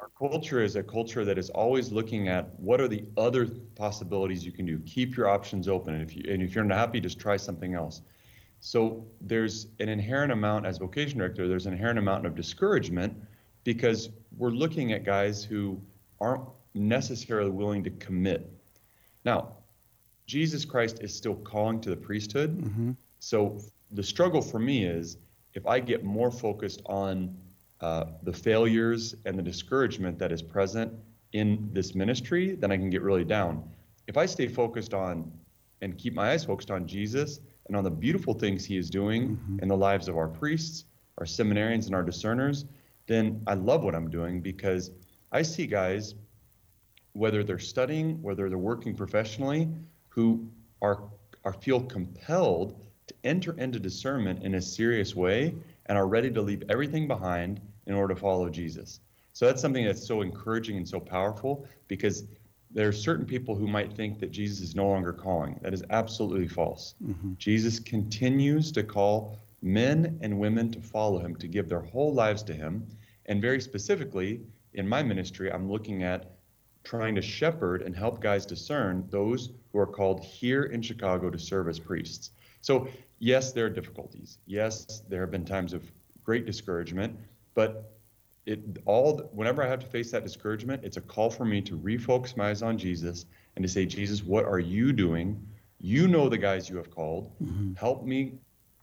Our 0.00 0.10
culture 0.18 0.62
is 0.62 0.76
a 0.76 0.82
culture 0.82 1.24
that 1.24 1.38
is 1.38 1.50
always 1.50 1.90
looking 1.90 2.28
at 2.28 2.58
what 2.60 2.80
are 2.80 2.88
the 2.88 3.04
other 3.16 3.46
possibilities 3.74 4.44
you 4.44 4.52
can 4.52 4.64
do. 4.64 4.78
Keep 4.80 5.16
your 5.16 5.28
options 5.28 5.68
open, 5.68 5.94
and 5.94 6.02
if 6.02 6.16
you 6.16 6.22
and 6.32 6.42
if 6.42 6.54
you're 6.54 6.64
not 6.64 6.78
happy, 6.78 7.00
just 7.00 7.18
try 7.18 7.36
something 7.36 7.74
else. 7.74 8.02
So 8.60 9.04
there's 9.20 9.68
an 9.80 9.88
inherent 9.88 10.32
amount 10.32 10.66
as 10.66 10.78
vocation 10.78 11.18
director. 11.18 11.48
There's 11.48 11.66
an 11.66 11.72
inherent 11.72 11.98
amount 11.98 12.26
of 12.26 12.34
discouragement 12.34 13.16
because 13.64 14.10
we're 14.36 14.50
looking 14.50 14.92
at 14.92 15.04
guys 15.04 15.44
who 15.44 15.80
aren't 16.20 16.42
necessarily 16.74 17.50
willing 17.50 17.84
to 17.84 17.90
commit. 17.90 18.50
Now, 19.24 19.56
Jesus 20.26 20.64
Christ 20.64 20.98
is 21.02 21.14
still 21.14 21.34
calling 21.36 21.80
to 21.80 21.90
the 21.90 21.96
priesthood. 21.96 22.60
Mm-hmm. 22.60 22.92
So 23.18 23.60
the 23.92 24.02
struggle 24.02 24.42
for 24.42 24.58
me 24.58 24.84
is 24.84 25.16
if 25.54 25.66
I 25.66 25.80
get 25.80 26.04
more 26.04 26.30
focused 26.30 26.82
on 26.86 27.36
uh, 27.80 28.04
the 28.22 28.32
failures 28.32 29.14
and 29.24 29.38
the 29.38 29.42
discouragement 29.42 30.18
that 30.18 30.32
is 30.32 30.42
present 30.42 30.92
in 31.32 31.70
this 31.72 31.94
ministry, 31.94 32.54
then 32.54 32.70
I 32.70 32.76
can 32.76 32.90
get 32.90 33.02
really 33.02 33.24
down. 33.24 33.68
If 34.06 34.16
I 34.16 34.26
stay 34.26 34.48
focused 34.48 34.94
on 34.94 35.30
and 35.80 35.96
keep 35.96 36.14
my 36.14 36.32
eyes 36.32 36.44
focused 36.44 36.70
on 36.70 36.86
Jesus 36.86 37.40
and 37.66 37.76
on 37.76 37.84
the 37.84 37.90
beautiful 37.90 38.34
things 38.34 38.64
he 38.64 38.76
is 38.76 38.90
doing 38.90 39.36
mm-hmm. 39.36 39.58
in 39.60 39.68
the 39.68 39.76
lives 39.76 40.08
of 40.08 40.16
our 40.16 40.28
priests, 40.28 40.84
our 41.18 41.26
seminarians, 41.26 41.86
and 41.86 41.94
our 41.94 42.02
discerners, 42.02 42.64
then 43.06 43.42
I 43.46 43.54
love 43.54 43.84
what 43.84 43.94
I'm 43.94 44.10
doing 44.10 44.40
because 44.40 44.90
I 45.32 45.42
see 45.42 45.66
guys, 45.66 46.14
whether 47.18 47.42
they're 47.42 47.58
studying, 47.58 48.22
whether 48.22 48.48
they're 48.48 48.58
working 48.58 48.94
professionally, 48.94 49.68
who 50.08 50.48
are, 50.80 51.02
are 51.44 51.52
feel 51.52 51.80
compelled 51.80 52.80
to 53.08 53.14
enter 53.24 53.58
into 53.58 53.80
discernment 53.80 54.42
in 54.44 54.54
a 54.54 54.62
serious 54.62 55.16
way 55.16 55.54
and 55.86 55.98
are 55.98 56.06
ready 56.06 56.30
to 56.30 56.40
leave 56.40 56.62
everything 56.68 57.08
behind 57.08 57.60
in 57.86 57.94
order 57.94 58.14
to 58.14 58.20
follow 58.20 58.48
Jesus. 58.48 59.00
So 59.32 59.46
that's 59.46 59.60
something 59.60 59.84
that's 59.84 60.06
so 60.06 60.20
encouraging 60.20 60.76
and 60.76 60.88
so 60.88 61.00
powerful 61.00 61.66
because 61.88 62.24
there 62.70 62.86
are 62.86 62.92
certain 62.92 63.24
people 63.24 63.54
who 63.54 63.66
might 63.66 63.92
think 63.92 64.20
that 64.20 64.30
Jesus 64.30 64.60
is 64.60 64.76
no 64.76 64.86
longer 64.86 65.12
calling. 65.12 65.58
That 65.62 65.74
is 65.74 65.82
absolutely 65.90 66.48
false. 66.48 66.94
Mm-hmm. 67.04 67.32
Jesus 67.38 67.80
continues 67.80 68.70
to 68.72 68.82
call 68.82 69.38
men 69.62 70.18
and 70.22 70.38
women 70.38 70.70
to 70.70 70.80
follow 70.80 71.18
him, 71.18 71.34
to 71.36 71.48
give 71.48 71.68
their 71.68 71.80
whole 71.80 72.12
lives 72.12 72.42
to 72.44 72.54
him. 72.54 72.86
And 73.26 73.40
very 73.40 73.60
specifically, 73.60 74.40
in 74.74 74.86
my 74.86 75.02
ministry, 75.02 75.50
I'm 75.50 75.70
looking 75.70 76.02
at 76.02 76.37
trying 76.88 77.14
to 77.14 77.20
shepherd 77.20 77.82
and 77.82 77.94
help 77.94 78.18
guys 78.18 78.46
discern 78.46 79.06
those 79.10 79.50
who 79.70 79.78
are 79.78 79.86
called 79.86 80.24
here 80.24 80.64
in 80.64 80.80
Chicago 80.80 81.28
to 81.28 81.38
serve 81.38 81.68
as 81.68 81.78
priests. 81.78 82.30
So, 82.62 82.88
yes, 83.18 83.52
there 83.52 83.66
are 83.66 83.70
difficulties. 83.70 84.38
Yes, 84.46 85.02
there 85.06 85.20
have 85.20 85.30
been 85.30 85.44
times 85.44 85.74
of 85.74 85.82
great 86.24 86.46
discouragement, 86.46 87.14
but 87.54 87.92
it 88.46 88.60
all 88.86 89.18
whenever 89.34 89.62
I 89.62 89.68
have 89.68 89.80
to 89.80 89.86
face 89.86 90.10
that 90.12 90.24
discouragement, 90.24 90.82
it's 90.82 90.96
a 90.96 91.02
call 91.02 91.28
for 91.28 91.44
me 91.44 91.60
to 91.60 91.76
refocus 91.76 92.38
my 92.38 92.48
eyes 92.48 92.62
on 92.62 92.78
Jesus 92.78 93.26
and 93.56 93.62
to 93.62 93.68
say, 93.68 93.84
Jesus, 93.84 94.22
what 94.22 94.46
are 94.46 94.58
you 94.58 94.94
doing? 94.94 95.46
You 95.80 96.08
know 96.08 96.30
the 96.30 96.38
guys 96.38 96.70
you 96.70 96.78
have 96.78 96.90
called. 96.90 97.30
Mm-hmm. 97.42 97.74
Help 97.74 98.06
me 98.06 98.32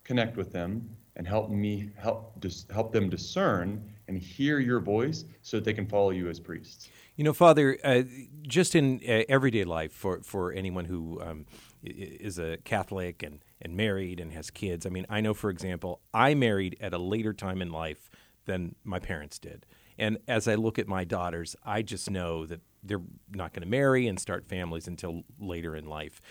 connect 0.03 0.37
with 0.37 0.51
them 0.51 0.87
and 1.15 1.27
help 1.27 1.49
me 1.49 1.89
help 1.97 2.39
dis- 2.39 2.67
help 2.71 2.91
them 2.91 3.09
discern 3.09 3.81
and 4.07 4.17
hear 4.19 4.59
your 4.59 4.79
voice 4.79 5.25
so 5.41 5.57
that 5.57 5.63
they 5.63 5.73
can 5.73 5.87
follow 5.87 6.11
you 6.11 6.29
as 6.29 6.39
priests. 6.39 6.89
You 7.15 7.23
know, 7.23 7.31
Father, 7.33 7.77
uh, 7.81 8.03
just 8.41 8.75
in 8.75 8.99
uh, 9.07 9.23
everyday 9.29 9.63
life 9.63 9.93
for 9.93 10.19
for 10.21 10.51
anyone 10.51 10.85
who 10.85 11.21
um, 11.21 11.45
is 11.81 12.37
a 12.37 12.57
Catholic 12.65 13.23
and 13.23 13.39
and 13.61 13.77
married 13.77 14.19
and 14.19 14.33
has 14.33 14.49
kids. 14.49 14.85
I 14.85 14.89
mean, 14.89 15.05
I 15.09 15.21
know, 15.21 15.33
for 15.33 15.49
example, 15.49 16.01
I 16.13 16.33
married 16.33 16.75
at 16.81 16.93
a 16.93 16.97
later 16.97 17.31
time 17.31 17.61
in 17.61 17.69
life 17.69 18.09
than 18.45 18.75
my 18.83 18.99
parents 18.99 19.39
did. 19.39 19.65
And 19.97 20.17
as 20.27 20.45
I 20.47 20.55
look 20.55 20.77
at 20.77 20.89
my 20.89 21.05
daughters, 21.05 21.55
I 21.63 21.81
just 21.83 22.09
know 22.09 22.45
that 22.47 22.59
they're 22.83 23.01
not 23.31 23.53
going 23.53 23.63
to 23.63 23.69
marry 23.69 24.07
and 24.07 24.19
start 24.19 24.45
families 24.45 24.85
until 24.85 25.23
later 25.39 25.73
in 25.73 25.85
life. 25.85 26.21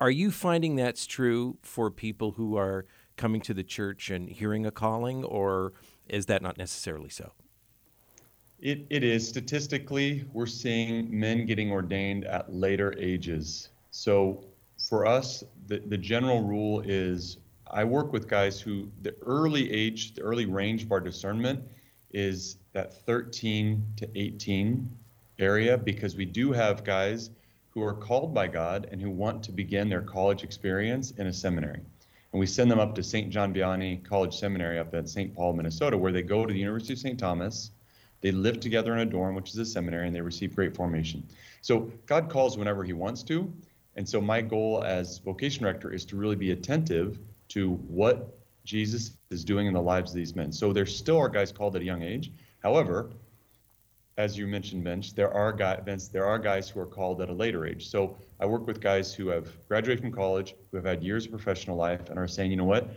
Are 0.00 0.12
you 0.12 0.30
finding 0.30 0.76
that's 0.76 1.06
true 1.06 1.58
for 1.62 1.90
people 1.90 2.32
who 2.32 2.56
are 2.56 2.86
coming 3.16 3.40
to 3.42 3.54
the 3.54 3.64
church 3.64 4.10
and 4.10 4.28
hearing 4.28 4.64
a 4.64 4.70
calling, 4.70 5.24
or 5.24 5.72
is 6.08 6.26
that 6.26 6.40
not 6.40 6.56
necessarily 6.56 7.08
so? 7.08 7.32
It, 8.64 8.86
it 8.88 9.04
is. 9.04 9.28
Statistically, 9.28 10.24
we're 10.32 10.46
seeing 10.46 11.06
men 11.10 11.44
getting 11.44 11.70
ordained 11.70 12.24
at 12.24 12.50
later 12.50 12.94
ages. 12.98 13.68
So 13.90 14.42
for 14.88 15.04
us, 15.04 15.44
the, 15.66 15.80
the 15.80 15.98
general 15.98 16.42
rule 16.42 16.80
is 16.80 17.36
I 17.70 17.84
work 17.84 18.10
with 18.10 18.26
guys 18.26 18.58
who 18.58 18.88
the 19.02 19.14
early 19.20 19.70
age, 19.70 20.14
the 20.14 20.22
early 20.22 20.46
range 20.46 20.82
of 20.82 20.92
our 20.92 21.00
discernment 21.00 21.62
is 22.12 22.56
that 22.72 22.94
13 23.04 23.84
to 23.96 24.08
18 24.14 24.88
area 25.38 25.76
because 25.76 26.16
we 26.16 26.24
do 26.24 26.50
have 26.50 26.84
guys 26.84 27.28
who 27.68 27.82
are 27.82 27.92
called 27.92 28.32
by 28.32 28.46
God 28.46 28.88
and 28.90 28.98
who 28.98 29.10
want 29.10 29.42
to 29.42 29.52
begin 29.52 29.90
their 29.90 30.00
college 30.00 30.42
experience 30.42 31.10
in 31.18 31.26
a 31.26 31.32
seminary. 31.34 31.80
And 32.32 32.40
we 32.40 32.46
send 32.46 32.70
them 32.70 32.80
up 32.80 32.94
to 32.94 33.02
St. 33.02 33.28
John 33.28 33.52
Vianney 33.52 34.02
College 34.02 34.34
Seminary 34.34 34.78
up 34.78 34.94
at 34.94 35.06
St. 35.06 35.34
Paul, 35.34 35.52
Minnesota, 35.52 35.98
where 35.98 36.12
they 36.12 36.22
go 36.22 36.46
to 36.46 36.52
the 36.52 36.58
University 36.58 36.94
of 36.94 36.98
St. 36.98 37.18
Thomas. 37.18 37.70
They 38.24 38.32
live 38.32 38.58
together 38.58 38.94
in 38.94 39.00
a 39.00 39.04
dorm, 39.04 39.34
which 39.34 39.50
is 39.50 39.58
a 39.58 39.66
seminary, 39.66 40.06
and 40.06 40.16
they 40.16 40.22
receive 40.22 40.56
great 40.56 40.74
formation. 40.74 41.22
So 41.60 41.92
God 42.06 42.30
calls 42.30 42.56
whenever 42.56 42.82
He 42.82 42.94
wants 42.94 43.22
to. 43.24 43.52
And 43.96 44.08
so 44.08 44.18
my 44.18 44.40
goal 44.40 44.82
as 44.82 45.18
vocation 45.18 45.62
director 45.62 45.92
is 45.92 46.06
to 46.06 46.16
really 46.16 46.34
be 46.34 46.52
attentive 46.52 47.18
to 47.48 47.74
what 47.86 48.38
Jesus 48.64 49.18
is 49.28 49.44
doing 49.44 49.66
in 49.66 49.74
the 49.74 49.82
lives 49.82 50.12
of 50.12 50.16
these 50.16 50.34
men. 50.34 50.52
So 50.52 50.72
there 50.72 50.86
still 50.86 51.18
are 51.18 51.28
guys 51.28 51.52
called 51.52 51.76
at 51.76 51.82
a 51.82 51.84
young 51.84 52.02
age. 52.02 52.32
However, 52.62 53.10
as 54.16 54.38
you 54.38 54.46
mentioned, 54.46 54.84
Bench, 54.84 55.12
there 55.12 55.30
are 55.30 55.52
guys, 55.52 55.82
Vince, 55.84 56.08
there 56.08 56.24
are 56.24 56.38
guys 56.38 56.66
who 56.70 56.80
are 56.80 56.86
called 56.86 57.20
at 57.20 57.28
a 57.28 57.34
later 57.34 57.66
age. 57.66 57.88
So 57.88 58.16
I 58.40 58.46
work 58.46 58.66
with 58.66 58.80
guys 58.80 59.12
who 59.12 59.28
have 59.28 59.50
graduated 59.68 60.00
from 60.02 60.12
college, 60.12 60.54
who 60.70 60.78
have 60.78 60.86
had 60.86 61.04
years 61.04 61.26
of 61.26 61.30
professional 61.30 61.76
life, 61.76 62.08
and 62.08 62.18
are 62.18 62.26
saying, 62.26 62.50
you 62.50 62.56
know 62.56 62.64
what, 62.64 62.88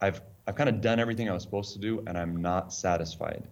I've 0.00 0.20
I've 0.48 0.56
kind 0.56 0.68
of 0.68 0.80
done 0.80 0.98
everything 0.98 1.30
I 1.30 1.34
was 1.34 1.44
supposed 1.44 1.72
to 1.74 1.78
do, 1.78 2.02
and 2.08 2.18
I'm 2.18 2.42
not 2.42 2.72
satisfied. 2.72 3.44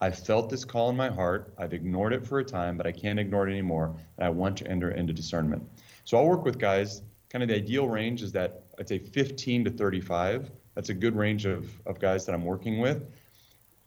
I 0.00 0.10
felt 0.10 0.48
this 0.48 0.64
call 0.64 0.90
in 0.90 0.96
my 0.96 1.08
heart. 1.08 1.52
I've 1.58 1.72
ignored 1.72 2.12
it 2.12 2.26
for 2.26 2.38
a 2.38 2.44
time, 2.44 2.76
but 2.76 2.86
I 2.86 2.92
can't 2.92 3.18
ignore 3.18 3.48
it 3.48 3.50
anymore, 3.50 3.96
and 4.16 4.26
I 4.26 4.30
want 4.30 4.56
to 4.58 4.66
enter 4.68 4.92
into 4.92 5.12
discernment. 5.12 5.62
So 6.04 6.16
I'll 6.16 6.26
work 6.26 6.44
with 6.44 6.58
guys. 6.58 7.02
Kind 7.30 7.42
of 7.42 7.48
the 7.48 7.56
ideal 7.56 7.88
range 7.88 8.22
is 8.22 8.32
that 8.32 8.62
I'd 8.78 8.88
say 8.88 8.98
15 8.98 9.64
to 9.64 9.70
35. 9.70 10.50
That's 10.74 10.88
a 10.88 10.94
good 10.94 11.16
range 11.16 11.46
of, 11.46 11.68
of 11.86 11.98
guys 11.98 12.24
that 12.26 12.34
I'm 12.34 12.44
working 12.44 12.78
with. 12.78 13.04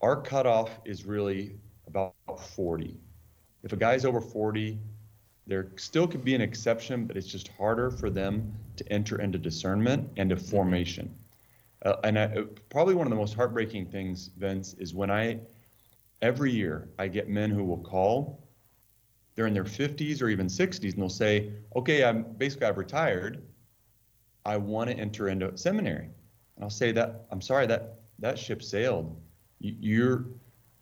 Our 0.01 0.21
cutoff 0.21 0.79
is 0.83 1.05
really 1.05 1.55
about 1.87 2.13
40. 2.37 2.99
If 3.63 3.73
a 3.73 3.77
guy's 3.77 4.03
over 4.03 4.19
40, 4.19 4.77
there 5.47 5.69
still 5.77 6.07
could 6.07 6.23
be 6.23 6.35
an 6.35 6.41
exception, 6.41 7.05
but 7.05 7.17
it's 7.17 7.27
just 7.27 7.47
harder 7.49 7.89
for 7.89 8.09
them 8.09 8.53
to 8.75 8.91
enter 8.91 9.21
into 9.21 9.37
discernment 9.37 10.09
and 10.17 10.29
to 10.29 10.35
formation. 10.35 11.13
Uh, 11.83 11.95
and 12.03 12.19
I, 12.19 12.23
uh, 12.23 12.43
probably 12.69 12.95
one 12.95 13.07
of 13.07 13.11
the 13.11 13.17
most 13.17 13.33
heartbreaking 13.33 13.87
things, 13.87 14.29
Vince, 14.37 14.75
is 14.75 14.93
when 14.93 15.09
I, 15.09 15.39
every 16.21 16.51
year, 16.51 16.89
I 16.99 17.07
get 17.07 17.29
men 17.29 17.49
who 17.49 17.63
will 17.63 17.79
call. 17.79 18.47
They're 19.35 19.47
in 19.47 19.53
their 19.53 19.63
50s 19.63 20.21
or 20.21 20.29
even 20.29 20.47
60s, 20.47 20.93
and 20.93 21.01
they'll 21.01 21.09
say, 21.09 21.53
"Okay, 21.75 22.03
I'm 22.03 22.23
basically 22.37 22.67
I've 22.67 22.77
retired. 22.77 23.41
I 24.45 24.57
want 24.57 24.89
to 24.89 24.95
enter 24.95 25.29
into 25.29 25.57
seminary." 25.57 26.09
And 26.55 26.63
I'll 26.63 26.69
say 26.69 26.91
that 26.91 27.25
I'm 27.31 27.41
sorry 27.41 27.65
that 27.67 27.99
that 28.19 28.37
ship 28.37 28.61
sailed. 28.61 29.15
You're 29.59 30.25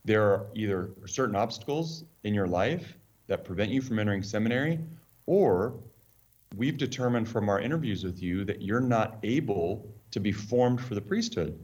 there 0.05 0.23
are 0.23 0.47
either 0.55 0.91
certain 1.05 1.35
obstacles 1.35 2.03
in 2.23 2.33
your 2.33 2.47
life 2.47 2.97
that 3.27 3.43
prevent 3.43 3.69
you 3.71 3.81
from 3.81 3.99
entering 3.99 4.23
seminary, 4.23 4.79
or 5.25 5.75
we've 6.55 6.77
determined 6.77 7.27
from 7.27 7.49
our 7.49 7.59
interviews 7.59 8.03
with 8.03 8.21
you 8.21 8.43
that 8.45 8.61
you're 8.61 8.79
not 8.79 9.19
able 9.23 9.87
to 10.11 10.19
be 10.19 10.31
formed 10.31 10.81
for 10.81 10.95
the 10.95 11.01
priesthood. 11.01 11.59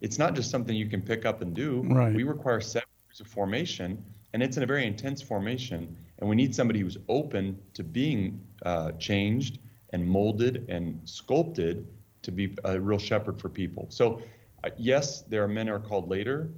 It's 0.00 0.18
not 0.18 0.34
just 0.34 0.50
something 0.50 0.74
you 0.74 0.88
can 0.88 1.02
pick 1.02 1.26
up 1.26 1.42
and 1.42 1.54
do. 1.54 1.82
Right. 1.82 2.14
We 2.14 2.22
require 2.22 2.60
seven 2.60 2.88
formation, 3.24 4.02
and 4.32 4.42
it's 4.42 4.56
in 4.56 4.62
a 4.62 4.66
very 4.66 4.86
intense 4.86 5.22
formation. 5.22 5.96
And 6.18 6.28
we 6.28 6.36
need 6.36 6.54
somebody 6.54 6.80
who's 6.80 6.96
open 7.08 7.58
to 7.74 7.84
being 7.84 8.40
uh, 8.64 8.92
changed 8.92 9.58
and 9.90 10.06
molded 10.06 10.68
and 10.68 11.00
sculpted 11.04 11.86
to 12.22 12.32
be 12.32 12.54
a 12.64 12.80
real 12.80 12.98
shepherd 12.98 13.40
for 13.40 13.48
people. 13.48 13.86
So, 13.88 14.20
uh, 14.64 14.70
yes, 14.76 15.22
there 15.22 15.44
are 15.44 15.48
men 15.48 15.68
who 15.68 15.74
are 15.74 15.80
called 15.80 16.08
later, 16.08 16.50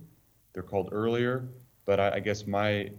they're 0.53 0.63
called 0.63 0.89
earlier, 0.93 1.49
but 1.85 2.01
I, 2.01 2.17
I 2.17 2.21
guess 2.21 2.47
my 2.47 2.91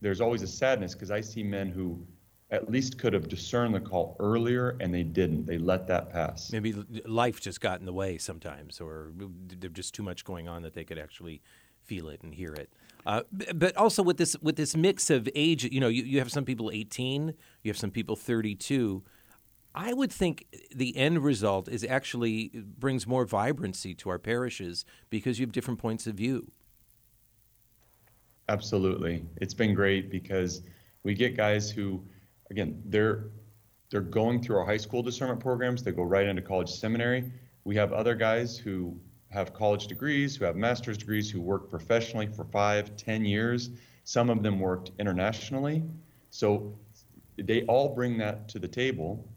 there's 0.00 0.20
always 0.20 0.42
a 0.42 0.46
sadness 0.46 0.92
because 0.92 1.10
I 1.10 1.20
see 1.20 1.42
men 1.42 1.70
who 1.70 2.06
at 2.50 2.70
least 2.70 2.98
could 2.98 3.12
have 3.14 3.26
discerned 3.26 3.74
the 3.74 3.80
call 3.80 4.16
earlier 4.20 4.76
and 4.80 4.92
they 4.92 5.02
didn't. 5.02 5.46
They 5.46 5.58
let 5.58 5.86
that 5.88 6.10
pass. 6.10 6.52
Maybe 6.52 6.72
life 7.06 7.40
just 7.40 7.60
got 7.60 7.80
in 7.80 7.86
the 7.86 7.92
way 7.92 8.18
sometimes, 8.18 8.80
or 8.80 9.12
there's 9.16 9.72
just 9.72 9.94
too 9.94 10.02
much 10.02 10.24
going 10.24 10.46
on 10.46 10.62
that 10.62 10.74
they 10.74 10.84
could 10.84 10.98
actually 10.98 11.40
feel 11.84 12.08
it 12.08 12.22
and 12.22 12.34
hear 12.34 12.52
it. 12.52 12.70
Uh, 13.06 13.22
but 13.54 13.76
also 13.76 14.02
with 14.02 14.16
this 14.16 14.36
with 14.40 14.56
this 14.56 14.74
mix 14.74 15.10
of 15.10 15.28
age, 15.34 15.64
you 15.64 15.80
know, 15.80 15.88
you, 15.88 16.02
you 16.04 16.18
have 16.18 16.30
some 16.30 16.44
people 16.44 16.70
18, 16.72 17.34
you 17.62 17.70
have 17.70 17.76
some 17.76 17.90
people 17.90 18.16
32. 18.16 19.02
I 19.74 19.92
would 19.92 20.12
think 20.12 20.46
the 20.74 20.96
end 20.96 21.24
result 21.24 21.68
is 21.68 21.84
actually 21.84 22.50
brings 22.54 23.06
more 23.06 23.24
vibrancy 23.24 23.94
to 23.96 24.08
our 24.08 24.18
parishes 24.18 24.84
because 25.10 25.38
you 25.38 25.46
have 25.46 25.52
different 25.52 25.80
points 25.80 26.06
of 26.06 26.14
view. 26.14 26.50
Absolutely. 28.48 29.24
It's 29.38 29.54
been 29.54 29.74
great 29.74 30.10
because 30.10 30.62
we 31.02 31.14
get 31.14 31.36
guys 31.36 31.70
who, 31.70 32.02
again, 32.50 32.80
they're 32.86 33.30
they're 33.90 34.00
going 34.00 34.42
through 34.42 34.58
our 34.58 34.66
high 34.66 34.76
school 34.76 35.02
discernment 35.02 35.40
programs. 35.40 35.82
They 35.82 35.92
go 35.92 36.02
right 36.02 36.26
into 36.26 36.42
college 36.42 36.70
seminary. 36.70 37.30
We 37.64 37.76
have 37.76 37.92
other 37.92 38.14
guys 38.14 38.56
who 38.56 38.98
have 39.34 39.52
college 39.52 39.88
degrees, 39.88 40.36
who 40.36 40.44
have 40.44 40.56
master's 40.56 40.96
degrees, 40.96 41.30
who 41.30 41.40
work 41.40 41.68
professionally 41.68 42.26
for 42.26 42.44
five, 42.44 42.96
ten 42.96 43.24
years. 43.24 43.70
Some 44.04 44.30
of 44.30 44.42
them 44.42 44.60
worked 44.60 44.92
internationally. 44.98 45.82
So 46.30 46.78
they 47.36 47.62
all 47.62 47.94
bring 47.94 48.16
that 48.18 48.48
to 48.50 48.58
the 48.58 48.68
table. 48.68 49.28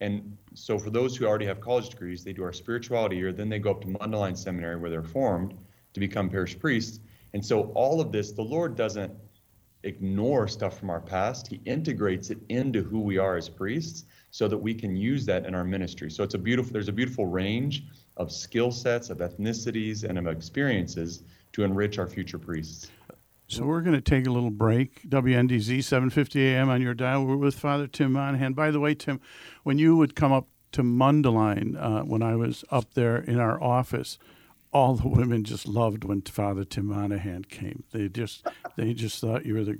And 0.00 0.36
so 0.54 0.78
for 0.78 0.90
those 0.90 1.16
who 1.16 1.26
already 1.26 1.46
have 1.46 1.60
college 1.60 1.88
degrees, 1.88 2.22
they 2.22 2.34
do 2.34 2.42
our 2.44 2.52
spirituality 2.52 3.16
year, 3.16 3.32
then 3.32 3.48
they 3.48 3.58
go 3.58 3.70
up 3.70 3.80
to 3.80 3.86
Mundelein 3.86 4.36
Seminary 4.36 4.76
where 4.76 4.90
they're 4.90 5.02
formed 5.02 5.54
to 5.94 6.00
become 6.00 6.28
parish 6.28 6.58
priests. 6.58 7.00
And 7.32 7.44
so 7.44 7.72
all 7.74 8.00
of 8.00 8.12
this, 8.12 8.32
the 8.32 8.42
Lord 8.42 8.76
doesn't 8.76 9.12
ignore 9.84 10.48
stuff 10.48 10.78
from 10.78 10.90
our 10.90 11.00
past. 11.00 11.46
He 11.46 11.60
integrates 11.64 12.30
it 12.30 12.38
into 12.50 12.82
who 12.82 13.00
we 13.00 13.16
are 13.16 13.36
as 13.36 13.48
priests 13.48 14.04
so 14.30 14.48
that 14.48 14.58
we 14.58 14.74
can 14.74 14.96
use 14.96 15.24
that 15.26 15.46
in 15.46 15.54
our 15.54 15.64
ministry. 15.64 16.10
So 16.10 16.22
it's 16.22 16.34
a 16.34 16.38
beautiful 16.38 16.72
there's 16.72 16.88
a 16.88 16.92
beautiful 16.92 17.26
range 17.26 17.84
of 18.16 18.32
skill 18.32 18.70
sets, 18.70 19.10
of 19.10 19.18
ethnicities, 19.18 20.04
and 20.04 20.18
of 20.18 20.26
experiences 20.26 21.22
to 21.52 21.64
enrich 21.64 21.98
our 21.98 22.06
future 22.06 22.38
priests. 22.38 22.90
So 23.48 23.64
we're 23.64 23.82
going 23.82 23.94
to 23.94 24.00
take 24.00 24.26
a 24.26 24.30
little 24.30 24.50
break. 24.50 25.08
WNDZ 25.08 25.78
7:50 25.78 26.40
a.m. 26.52 26.68
on 26.68 26.82
your 26.82 26.94
dial. 26.94 27.24
We're 27.24 27.36
with 27.36 27.58
Father 27.58 27.86
Tim 27.86 28.12
Monahan. 28.12 28.54
By 28.54 28.70
the 28.70 28.80
way, 28.80 28.94
Tim, 28.94 29.20
when 29.62 29.78
you 29.78 29.96
would 29.96 30.16
come 30.16 30.32
up 30.32 30.48
to 30.72 30.82
Mundelein 30.82 31.80
uh, 31.80 32.02
when 32.02 32.22
I 32.22 32.34
was 32.34 32.64
up 32.70 32.94
there 32.94 33.18
in 33.18 33.38
our 33.38 33.62
office, 33.62 34.18
all 34.72 34.96
the 34.96 35.08
women 35.08 35.44
just 35.44 35.66
loved 35.66 36.02
when 36.02 36.22
Father 36.22 36.64
Tim 36.64 36.86
Monahan 36.86 37.44
came. 37.44 37.84
They 37.92 38.08
just 38.08 38.46
they 38.76 38.92
just 38.92 39.20
thought 39.20 39.46
you 39.46 39.54
were 39.54 39.64
the 39.64 39.78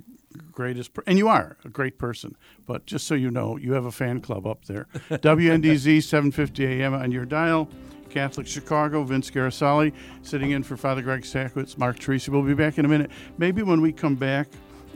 greatest, 0.51 0.93
per- 0.93 1.03
and 1.05 1.17
you 1.17 1.27
are 1.27 1.57
a 1.65 1.69
great 1.69 1.97
person. 1.97 2.35
But 2.65 2.85
just 2.85 3.05
so 3.05 3.15
you 3.15 3.29
know, 3.29 3.57
you 3.57 3.73
have 3.73 3.85
a 3.85 3.91
fan 3.91 4.21
club 4.21 4.47
up 4.47 4.65
there. 4.65 4.87
WNDZ 5.09 6.03
750 6.03 6.65
AM 6.65 6.93
on 6.93 7.11
your 7.11 7.25
dial. 7.25 7.69
Catholic 8.17 8.47
Chicago, 8.47 9.03
Vince 9.03 9.29
Girasoli, 9.29 9.93
sitting 10.23 10.49
in 10.49 10.63
for 10.63 10.75
Father 10.75 11.03
Greg 11.03 11.21
Sakowicz, 11.21 11.77
Mark 11.77 11.99
Teresi. 11.99 12.29
We'll 12.29 12.41
be 12.41 12.55
back 12.55 12.79
in 12.79 12.85
a 12.85 12.87
minute. 12.87 13.11
Maybe 13.37 13.61
when 13.61 13.79
we 13.79 13.91
come 13.91 14.15
back, 14.15 14.47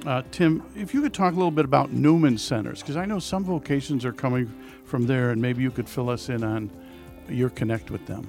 uh, 0.07 0.23
Tim, 0.31 0.63
if 0.75 0.91
you 0.91 1.03
could 1.03 1.13
talk 1.13 1.33
a 1.33 1.35
little 1.35 1.51
bit 1.51 1.65
about 1.65 1.91
Newman 1.91 2.35
Centers, 2.39 2.81
because 2.81 2.97
I 2.97 3.05
know 3.05 3.19
some 3.19 3.43
vocations 3.43 4.05
are 4.05 4.11
coming 4.11 4.51
from 4.85 5.05
there, 5.05 5.29
and 5.29 5.39
maybe 5.39 5.61
you 5.61 5.69
could 5.69 5.87
fill 5.87 6.09
us 6.09 6.29
in 6.29 6.43
on 6.43 6.71
your 7.29 7.51
connect 7.51 7.91
with 7.91 8.07
them. 8.07 8.27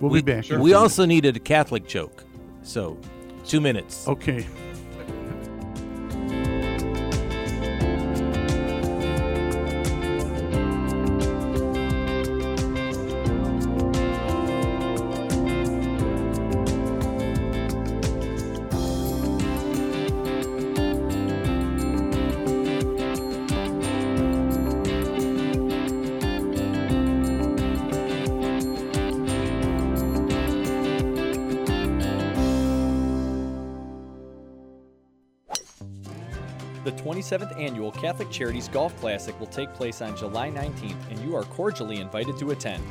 We'll 0.00 0.10
we, 0.10 0.22
be 0.22 0.32
back. 0.32 0.48
We 0.48 0.72
also 0.72 1.04
needed 1.04 1.36
a 1.36 1.40
Catholic 1.40 1.86
joke. 1.86 2.24
So 2.62 2.98
Two 3.46 3.60
minutes. 3.60 4.06
Okay. 4.06 4.46
27th 37.20 37.58
annual 37.60 37.92
Catholic 37.92 38.30
Charities 38.30 38.68
Golf 38.68 38.98
Classic 38.98 39.38
will 39.38 39.46
take 39.46 39.74
place 39.74 40.00
on 40.00 40.16
July 40.16 40.50
19th, 40.50 41.10
and 41.10 41.18
you 41.20 41.36
are 41.36 41.44
cordially 41.44 42.00
invited 42.00 42.38
to 42.38 42.50
attend. 42.50 42.82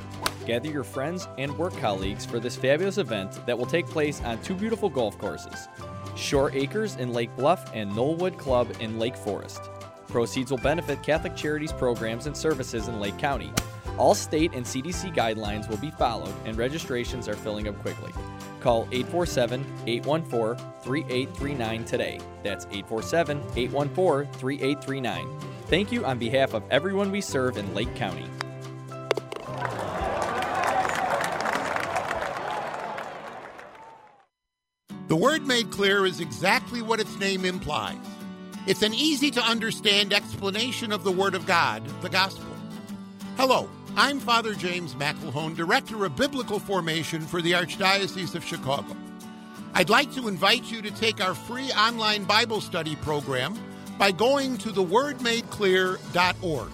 Gather 0.45 0.69
your 0.69 0.83
friends 0.83 1.27
and 1.39 1.55
work 1.57 1.75
colleagues 1.77 2.25
for 2.25 2.39
this 2.39 2.55
fabulous 2.55 2.99
event 2.99 3.43
that 3.47 3.57
will 3.57 3.65
take 3.65 3.87
place 3.87 4.21
on 4.21 4.39
two 4.41 4.53
beautiful 4.53 4.89
golf 4.89 5.17
courses 5.17 5.67
Shore 6.15 6.51
Acres 6.53 6.95
in 6.97 7.11
Lake 7.11 7.35
Bluff 7.35 7.71
and 7.73 7.91
Knollwood 7.91 8.37
Club 8.37 8.71
in 8.79 8.99
Lake 8.99 9.15
Forest. 9.15 9.61
Proceeds 10.07 10.51
will 10.51 10.59
benefit 10.59 11.01
Catholic 11.01 11.35
Charities 11.35 11.73
programs 11.73 12.27
and 12.27 12.37
services 12.37 12.87
in 12.87 12.99
Lake 12.99 13.17
County. 13.17 13.51
All 13.99 14.15
state 14.15 14.53
and 14.53 14.65
CDC 14.65 15.13
guidelines 15.13 15.69
will 15.69 15.77
be 15.77 15.91
followed, 15.91 16.33
and 16.45 16.57
registrations 16.57 17.27
are 17.27 17.35
filling 17.35 17.67
up 17.67 17.77
quickly. 17.81 18.13
Call 18.61 18.87
847 18.93 19.65
814 19.87 20.65
3839 20.81 21.83
today. 21.83 22.19
That's 22.41 22.65
847 22.67 23.43
814 23.57 24.33
3839. 24.33 25.39
Thank 25.65 25.91
you 25.91 26.05
on 26.05 26.17
behalf 26.17 26.53
of 26.53 26.63
everyone 26.71 27.11
we 27.11 27.19
serve 27.19 27.57
in 27.57 27.75
Lake 27.75 27.93
County. 27.95 28.25
The 35.09 35.15
word 35.15 35.45
made 35.45 35.71
clear 35.71 36.05
is 36.05 36.21
exactly 36.21 36.81
what 36.81 37.01
its 37.01 37.19
name 37.19 37.43
implies. 37.43 37.97
It's 38.65 38.81
an 38.81 38.93
easy 38.93 39.29
to 39.31 39.41
understand 39.41 40.13
explanation 40.13 40.93
of 40.93 41.03
the 41.03 41.11
Word 41.11 41.33
of 41.33 41.45
God, 41.45 41.83
the 42.01 42.09
Gospel. 42.09 42.45
Hello, 43.35 43.69
I'm 44.01 44.21
Father 44.21 44.53
James 44.53 44.95
McIlhone, 44.95 45.57
Director 45.57 46.05
of 46.05 46.15
Biblical 46.15 46.57
Formation 46.57 47.19
for 47.19 47.41
the 47.41 47.51
Archdiocese 47.51 48.33
of 48.33 48.45
Chicago. 48.45 48.95
I'd 49.73 49.89
like 49.89 50.13
to 50.13 50.29
invite 50.29 50.71
you 50.71 50.81
to 50.81 50.89
take 50.89 51.21
our 51.21 51.35
free 51.35 51.69
online 51.73 52.23
Bible 52.23 52.61
study 52.61 52.95
program 52.95 53.59
by 53.97 54.11
going 54.11 54.57
to 54.59 54.69
thewordmadeclear.org. 54.69 56.71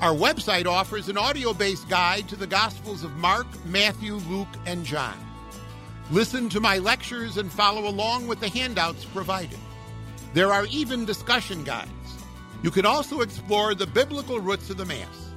Our 0.00 0.14
website 0.14 0.66
offers 0.66 1.08
an 1.08 1.18
audio 1.18 1.52
based 1.52 1.88
guide 1.88 2.28
to 2.28 2.36
the 2.36 2.46
Gospels 2.46 3.02
of 3.02 3.10
Mark, 3.16 3.48
Matthew, 3.66 4.14
Luke, 4.14 4.46
and 4.66 4.84
John. 4.84 5.18
Listen 6.12 6.48
to 6.50 6.60
my 6.60 6.78
lectures 6.78 7.38
and 7.38 7.50
follow 7.50 7.88
along 7.88 8.28
with 8.28 8.38
the 8.38 8.48
handouts 8.48 9.04
provided. 9.04 9.58
There 10.32 10.52
are 10.52 10.66
even 10.66 11.04
discussion 11.04 11.64
guides. 11.64 11.90
You 12.62 12.70
can 12.70 12.86
also 12.86 13.20
explore 13.20 13.74
the 13.74 13.88
biblical 13.88 14.38
roots 14.38 14.70
of 14.70 14.76
the 14.76 14.84
Mass. 14.84 15.29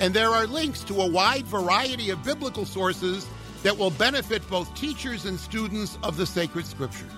And 0.00 0.12
there 0.12 0.30
are 0.30 0.46
links 0.46 0.82
to 0.84 1.00
a 1.00 1.10
wide 1.10 1.46
variety 1.46 2.10
of 2.10 2.22
biblical 2.22 2.64
sources 2.64 3.26
that 3.62 3.76
will 3.76 3.90
benefit 3.90 4.48
both 4.48 4.74
teachers 4.74 5.24
and 5.24 5.38
students 5.40 5.98
of 6.02 6.16
the 6.16 6.26
sacred 6.26 6.66
scriptures. 6.66 7.10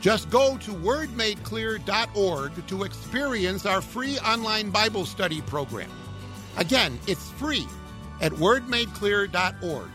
Just 0.00 0.30
go 0.30 0.56
to 0.58 0.70
wordmadeclear.org 0.72 2.66
to 2.68 2.84
experience 2.84 3.66
our 3.66 3.80
free 3.80 4.18
online 4.20 4.70
Bible 4.70 5.04
study 5.04 5.40
program. 5.42 5.90
Again, 6.56 6.98
it's 7.06 7.30
free 7.32 7.66
at 8.20 8.32
wordmadeclear.org. 8.32 9.90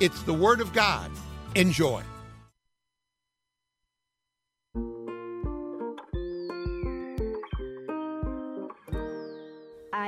It's 0.00 0.22
the 0.22 0.34
Word 0.34 0.60
of 0.60 0.72
God. 0.72 1.10
Enjoy. 1.54 2.02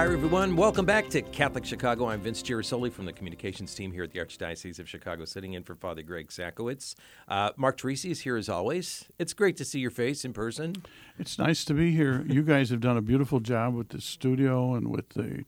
Hi, 0.00 0.06
everyone. 0.06 0.56
Welcome 0.56 0.86
back 0.86 1.10
to 1.10 1.20
Catholic 1.20 1.62
Chicago. 1.66 2.08
I'm 2.08 2.22
Vince 2.22 2.42
Girasoli 2.42 2.90
from 2.90 3.04
the 3.04 3.12
communications 3.12 3.74
team 3.74 3.92
here 3.92 4.02
at 4.02 4.10
the 4.10 4.18
Archdiocese 4.18 4.78
of 4.78 4.88
Chicago, 4.88 5.26
sitting 5.26 5.52
in 5.52 5.62
for 5.62 5.74
Father 5.74 6.00
Greg 6.00 6.28
Sakowicz. 6.28 6.94
Uh, 7.28 7.50
Mark 7.58 7.76
Teresi 7.76 8.10
is 8.10 8.20
here 8.22 8.38
as 8.38 8.48
always. 8.48 9.04
It's 9.18 9.34
great 9.34 9.58
to 9.58 9.64
see 9.66 9.78
your 9.78 9.90
face 9.90 10.24
in 10.24 10.32
person. 10.32 10.76
It's 11.18 11.38
nice 11.38 11.66
to 11.66 11.74
be 11.74 11.94
here. 11.94 12.24
You 12.26 12.42
guys 12.42 12.70
have 12.70 12.80
done 12.80 12.96
a 12.96 13.02
beautiful 13.02 13.40
job 13.40 13.74
with 13.74 13.90
the 13.90 14.00
studio 14.00 14.72
and 14.72 14.88
with 14.90 15.10
the 15.10 15.44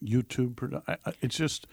YouTube. 0.00 0.54
Produ- 0.54 0.84
I- 0.86 0.98
I- 1.04 1.14
it's 1.20 1.36
just. 1.36 1.66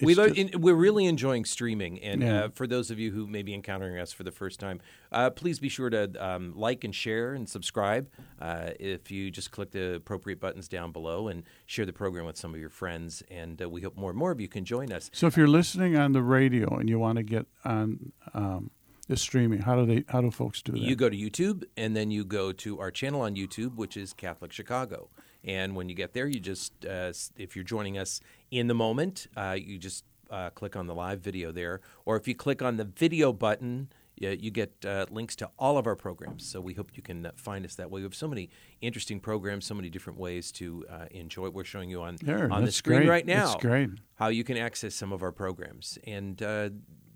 We 0.00 0.14
lo- 0.14 0.26
in, 0.26 0.50
we're 0.60 0.74
really 0.74 1.06
enjoying 1.06 1.44
streaming, 1.46 1.98
and 2.02 2.20
Yeah. 2.22 2.44
uh, 2.44 2.48
for 2.50 2.66
those 2.66 2.90
of 2.90 2.98
you 2.98 3.12
who 3.12 3.26
may 3.26 3.42
be 3.42 3.54
encountering 3.54 3.98
us 3.98 4.12
for 4.12 4.24
the 4.24 4.30
first 4.30 4.60
time, 4.60 4.80
uh, 5.10 5.30
please 5.30 5.58
be 5.58 5.70
sure 5.70 5.88
to 5.88 6.12
um, 6.24 6.52
like 6.54 6.84
and 6.84 6.94
share 6.94 7.32
and 7.32 7.48
subscribe. 7.48 8.08
Uh, 8.40 8.70
if 8.78 9.10
you 9.10 9.30
just 9.30 9.50
click 9.52 9.70
the 9.70 9.94
appropriate 9.94 10.38
buttons 10.38 10.68
down 10.68 10.92
below 10.92 11.28
and 11.28 11.44
share 11.64 11.86
the 11.86 11.92
program 11.94 12.26
with 12.26 12.36
some 12.36 12.52
of 12.52 12.60
your 12.60 12.68
friends, 12.68 13.22
and 13.30 13.62
uh, 13.62 13.68
we 13.70 13.80
hope 13.80 13.96
more 13.96 14.10
and 14.10 14.18
more 14.18 14.32
of 14.32 14.40
you 14.40 14.48
can 14.48 14.64
join 14.66 14.92
us. 14.92 15.10
so 15.14 15.26
if 15.26 15.36
you're 15.36 15.48
listening 15.48 15.96
on 15.96 16.12
the 16.12 16.22
radio 16.22 16.76
and 16.76 16.90
you 16.90 16.98
want 16.98 17.16
to 17.16 17.22
get 17.22 17.46
on 17.64 18.12
um, 18.34 18.70
the 19.08 19.16
streaming, 19.16 19.60
how 19.60 19.76
do 19.76 19.86
they? 19.86 20.04
How 20.08 20.20
do 20.20 20.30
folks 20.30 20.60
do 20.60 20.72
that? 20.72 20.80
You 20.80 20.94
go 20.96 21.08
to 21.08 21.16
YouTube, 21.16 21.64
and 21.76 21.96
then 21.96 22.10
you 22.10 22.24
go 22.24 22.52
to 22.52 22.80
our 22.80 22.90
channel 22.90 23.22
on 23.22 23.34
YouTube, 23.36 23.76
which 23.76 23.96
is 23.96 24.12
Catholic 24.12 24.52
Chicago. 24.52 25.08
And 25.46 25.76
when 25.76 25.88
you 25.88 25.94
get 25.94 26.12
there, 26.12 26.26
you 26.26 26.40
just, 26.40 26.72
uh, 26.84 27.12
if 27.36 27.54
you're 27.54 27.64
joining 27.64 27.96
us 27.96 28.20
in 28.50 28.66
the 28.66 28.74
moment, 28.74 29.28
uh, 29.36 29.56
you 29.58 29.78
just 29.78 30.04
uh, 30.30 30.50
click 30.50 30.74
on 30.74 30.86
the 30.86 30.94
live 30.94 31.20
video 31.20 31.52
there. 31.52 31.80
Or 32.04 32.16
if 32.16 32.26
you 32.26 32.34
click 32.34 32.62
on 32.62 32.76
the 32.76 32.84
video 32.84 33.32
button, 33.32 33.88
you, 34.16 34.30
you 34.30 34.50
get 34.50 34.72
uh, 34.84 35.06
links 35.10 35.36
to 35.36 35.50
all 35.58 35.78
of 35.78 35.86
our 35.86 35.94
programs. 35.94 36.44
So 36.44 36.60
we 36.60 36.74
hope 36.74 36.90
you 36.94 37.02
can 37.02 37.26
uh, 37.26 37.30
find 37.36 37.64
us 37.64 37.76
that 37.76 37.90
way. 37.90 38.00
We 38.00 38.04
have 38.04 38.14
so 38.14 38.26
many 38.26 38.50
interesting 38.80 39.20
programs, 39.20 39.66
so 39.66 39.74
many 39.74 39.88
different 39.88 40.18
ways 40.18 40.50
to 40.52 40.84
uh, 40.90 41.04
enjoy 41.12 41.46
it. 41.46 41.54
We're 41.54 41.64
showing 41.64 41.90
you 41.90 42.02
on, 42.02 42.16
There, 42.20 42.52
on 42.52 42.64
the 42.64 42.72
screen 42.72 43.00
great. 43.00 43.08
right 43.08 43.26
now 43.26 43.56
great. 43.58 43.90
how 44.16 44.28
you 44.28 44.42
can 44.42 44.56
access 44.56 44.94
some 44.94 45.12
of 45.12 45.22
our 45.22 45.32
programs. 45.32 45.98
And 46.04 46.42
uh, 46.42 46.70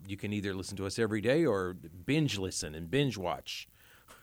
you 0.06 0.16
can 0.16 0.32
either 0.32 0.54
listen 0.54 0.76
to 0.76 0.86
us 0.86 0.98
every 0.98 1.20
day 1.20 1.44
or 1.44 1.74
binge 1.74 2.38
listen 2.38 2.74
and 2.74 2.90
binge 2.90 3.16
watch. 3.16 3.68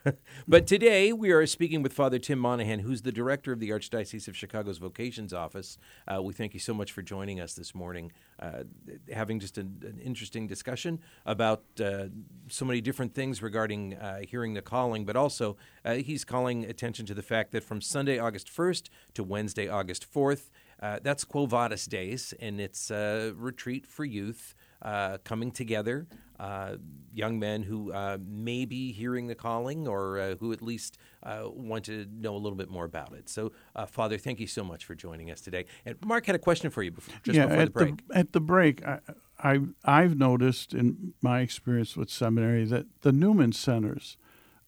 but 0.48 0.68
today 0.68 1.14
we 1.14 1.32
are 1.32 1.46
speaking 1.46 1.82
with 1.82 1.94
Father 1.94 2.20
Tim 2.20 2.40
Monahan, 2.40 2.80
who's 2.80 3.02
the 3.02 3.12
director 3.12 3.52
of 3.52 3.60
the 3.60 3.70
Archdiocese 3.70 4.28
of 4.28 4.36
Chicago's 4.36 4.78
Vocations 4.78 5.34
Office. 5.34 5.78
Uh, 6.08 6.22
we 6.22 6.34
thank 6.34 6.54
you 6.54 6.60
so 6.60 6.74
much 6.74 6.92
for 6.92 7.02
joining 7.02 7.40
us 7.40 7.54
this 7.54 7.74
morning, 7.74 8.12
uh, 8.40 8.64
having 9.12 9.40
just 9.40 9.58
an, 9.58 9.82
an 9.84 10.00
interesting 10.04 10.48
discussion 10.48 11.00
about 11.26 11.64
uh, 11.84 12.06
so 12.48 12.66
many 12.66 12.82
different 12.82 13.14
things 13.14 13.42
regarding 13.42 13.96
uh, 13.96 14.20
hearing 14.28 14.54
the 14.54 14.62
calling, 14.62 15.06
but 15.06 15.16
also 15.16 15.58
uh, 15.86 15.96
he's 15.96 16.24
calling 16.24 16.66
attention 16.66 17.06
to 17.06 17.14
the 17.14 17.24
fact 17.24 17.52
that 17.52 17.64
from 17.64 17.82
Sunday, 17.82 18.20
August 18.20 18.48
1st 18.48 18.90
to 19.14 19.24
Wednesday, 19.24 19.68
August 19.68 20.12
4th, 20.12 20.50
uh, 20.80 21.00
that's 21.02 21.24
Quo 21.24 21.46
Vadis 21.48 21.88
Days, 21.88 22.34
and 22.40 22.62
it's 22.62 22.92
a 22.92 23.34
retreat 23.36 23.88
for 23.88 24.06
youth 24.06 24.54
uh, 24.82 25.18
coming 25.24 25.52
together 25.52 26.08
uh, 26.40 26.76
young 27.14 27.40
men 27.40 27.64
who 27.64 27.92
uh, 27.92 28.18
may 28.26 28.66
be 28.66 28.92
hearing 28.92 29.28
the 29.28 29.36
calling 29.36 29.88
or 29.88 30.20
uh, 30.20 30.36
who 30.36 30.54
at 30.54 30.62
least 30.62 30.98
uh, 31.24 31.44
want 31.46 31.86
to 31.86 32.06
know 32.12 32.36
a 32.36 32.38
little 32.38 32.58
bit 32.58 32.70
more 32.70 32.86
about 32.86 33.14
it. 33.14 33.28
So, 33.28 33.52
uh, 33.76 33.86
Father, 33.86 34.18
thank 34.18 34.40
you 34.40 34.48
so 34.48 34.64
much 34.64 34.86
for 34.86 34.94
joining 34.94 35.32
us 35.32 35.42
today. 35.42 35.66
And 35.86 35.96
Mark 36.06 36.26
had 36.26 36.36
a 36.36 36.40
question 36.40 36.70
for 36.70 36.84
you 36.84 36.92
before, 36.92 37.16
just 37.24 37.36
yeah, 37.36 37.48
before 37.48 37.62
at 37.62 37.66
the 37.66 37.72
break. 37.72 38.04
at 38.14 38.34
the 38.34 38.40
break, 38.40 38.86
I, 38.86 39.00
I, 39.40 39.60
I've 39.84 40.18
noticed 40.18 40.74
in 40.74 41.14
my 41.22 41.40
experience 41.40 41.98
with 41.98 42.10
seminary 42.10 42.66
that 42.66 42.86
the 43.02 43.12
Newman 43.12 43.52
centers 43.52 44.18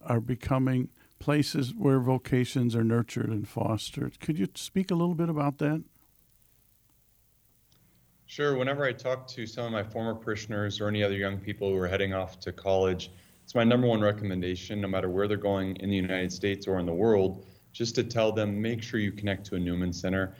are 0.01 0.19
becoming 0.19 0.89
places 1.19 1.73
where 1.75 1.99
vocations 1.99 2.75
are 2.75 2.83
nurtured 2.83 3.29
and 3.29 3.47
fostered. 3.47 4.19
Could 4.19 4.39
you 4.39 4.47
speak 4.55 4.89
a 4.89 4.95
little 4.95 5.15
bit 5.15 5.29
about 5.29 5.57
that? 5.59 5.83
Sure. 8.29 8.55
Whenever 8.55 8.85
I 8.85 8.91
talk 8.93 9.25
to 9.29 9.47
some 9.47 9.65
of 9.65 9.71
my 9.71 9.81
former 9.81 10.13
parishioners 10.13 10.79
or 10.79 10.87
any 10.87 11.03
other 11.03 11.15
young 11.15 11.39
people 11.39 11.71
who 11.71 11.77
are 11.77 11.87
heading 11.87 12.13
off 12.13 12.39
to 12.41 12.51
college, 12.51 13.09
it's 13.43 13.55
my 13.55 13.63
number 13.63 13.87
one 13.87 14.01
recommendation, 14.01 14.79
no 14.79 14.87
matter 14.87 15.09
where 15.09 15.27
they're 15.27 15.35
going 15.35 15.77
in 15.77 15.89
the 15.89 15.95
United 15.95 16.31
States 16.31 16.67
or 16.67 16.77
in 16.77 16.85
the 16.85 16.93
world, 16.93 17.47
just 17.73 17.95
to 17.95 18.03
tell 18.03 18.31
them 18.31 18.61
make 18.61 18.83
sure 18.83 18.99
you 18.99 19.11
connect 19.11 19.47
to 19.47 19.55
a 19.55 19.59
Newman 19.59 19.91
Center. 19.91 20.35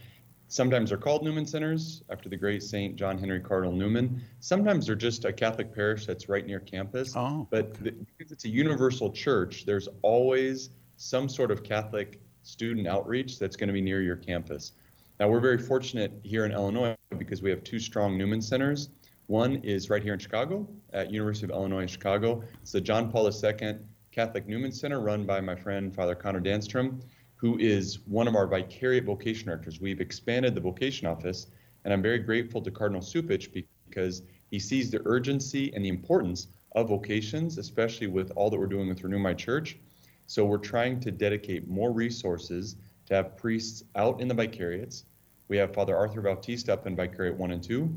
Sometimes 0.50 0.90
they're 0.90 1.00
called 1.00 1.24
Newman 1.24 1.48
Centers 1.48 2.04
after 2.12 2.30
the 2.30 2.38
great 2.38 2.62
Saint 2.62 2.96
John 2.96 3.18
Henry 3.18 3.40
Cardinal 3.40 3.74
Newman. 3.74 4.22
Sometimes 4.40 4.86
they're 4.86 4.96
just 4.96 5.26
a 5.26 5.34
Catholic 5.34 5.74
parish 5.74 6.06
that's 6.06 6.30
right 6.30 6.46
near 6.46 6.60
campus. 6.60 7.14
Oh, 7.16 7.48
but 7.50 7.74
the, 7.84 7.96
because 8.20 8.32
it's 8.32 8.46
a 8.46 8.50
universal 8.50 9.12
church, 9.12 9.66
there's 9.66 9.90
always 10.04 10.70
some 10.98 11.28
sort 11.28 11.50
of 11.50 11.64
Catholic 11.64 12.22
student 12.44 12.86
outreach 12.86 13.40
that's 13.40 13.56
going 13.56 13.68
to 13.68 13.74
be 13.74 13.82
near 13.82 14.04
your 14.04 14.16
campus. 14.16 14.74
Now, 15.20 15.28
we're 15.28 15.42
very 15.42 15.58
fortunate 15.58 16.14
here 16.24 16.46
in 16.46 16.54
Illinois 16.54 16.96
because 17.18 17.42
we 17.42 17.50
have 17.50 17.62
two 17.62 17.78
strong 17.78 18.18
Newman 18.18 18.42
Centers. 18.42 18.92
One 19.28 19.58
is 19.58 19.90
right 19.90 20.02
here 20.02 20.14
in 20.14 20.20
Chicago 20.20 20.66
at 20.94 21.12
University 21.12 21.44
of 21.44 21.50
Illinois 21.50 21.82
in 21.82 21.88
Chicago. 21.90 22.42
It's 22.62 22.72
the 22.72 22.80
John 22.80 23.12
Paul 23.12 23.30
II 23.30 23.80
Catholic 24.12 24.48
Newman 24.48 24.72
Center 24.72 25.02
run 25.02 25.26
by 25.26 25.42
my 25.42 25.58
friend 25.58 25.94
Father 25.94 26.16
Connor 26.16 26.40
Danstrom, 26.40 27.02
who 27.36 27.58
is 27.60 28.00
one 28.06 28.30
of 28.30 28.36
our 28.36 28.48
vicariate 28.48 29.04
vocation 29.04 29.48
directors. 29.48 29.82
We've 29.82 30.00
expanded 30.00 30.56
the 30.56 30.62
vocation 30.62 31.06
office, 31.06 31.48
and 31.84 31.94
I'm 31.94 32.02
very 32.02 32.20
grateful 32.20 32.62
to 32.62 32.72
Cardinal 32.72 33.02
Cupich 33.02 33.68
because 33.90 34.22
he 34.52 34.58
sees 34.58 34.90
the 34.90 35.02
urgency 35.04 35.74
and 35.76 35.84
the 35.84 35.90
importance 35.90 36.48
of 36.76 36.88
vocations, 36.88 37.58
especially 37.58 38.08
with 38.08 38.32
all 38.38 38.50
that 38.50 38.58
we're 38.58 38.68
doing 38.68 38.88
with 38.88 39.04
Renew 39.04 39.20
My 39.20 39.34
Church. 39.34 39.80
So 40.28 40.46
we're 40.46 40.60
trying 40.60 41.02
to 41.02 41.12
dedicate 41.12 41.68
more 41.68 41.92
resources 41.92 42.78
to 43.10 43.16
have 43.16 43.36
priests 43.38 43.84
out 43.96 44.22
in 44.22 44.28
the 44.28 44.34
vicariates 44.34 45.06
we 45.50 45.58
have 45.58 45.74
Father 45.74 45.98
Arthur 45.98 46.22
Bautista 46.22 46.74
up 46.74 46.88
in 46.88 46.96
Vicariate 46.96 47.36
1 47.36 47.52
and 47.52 47.62
2, 47.62 47.92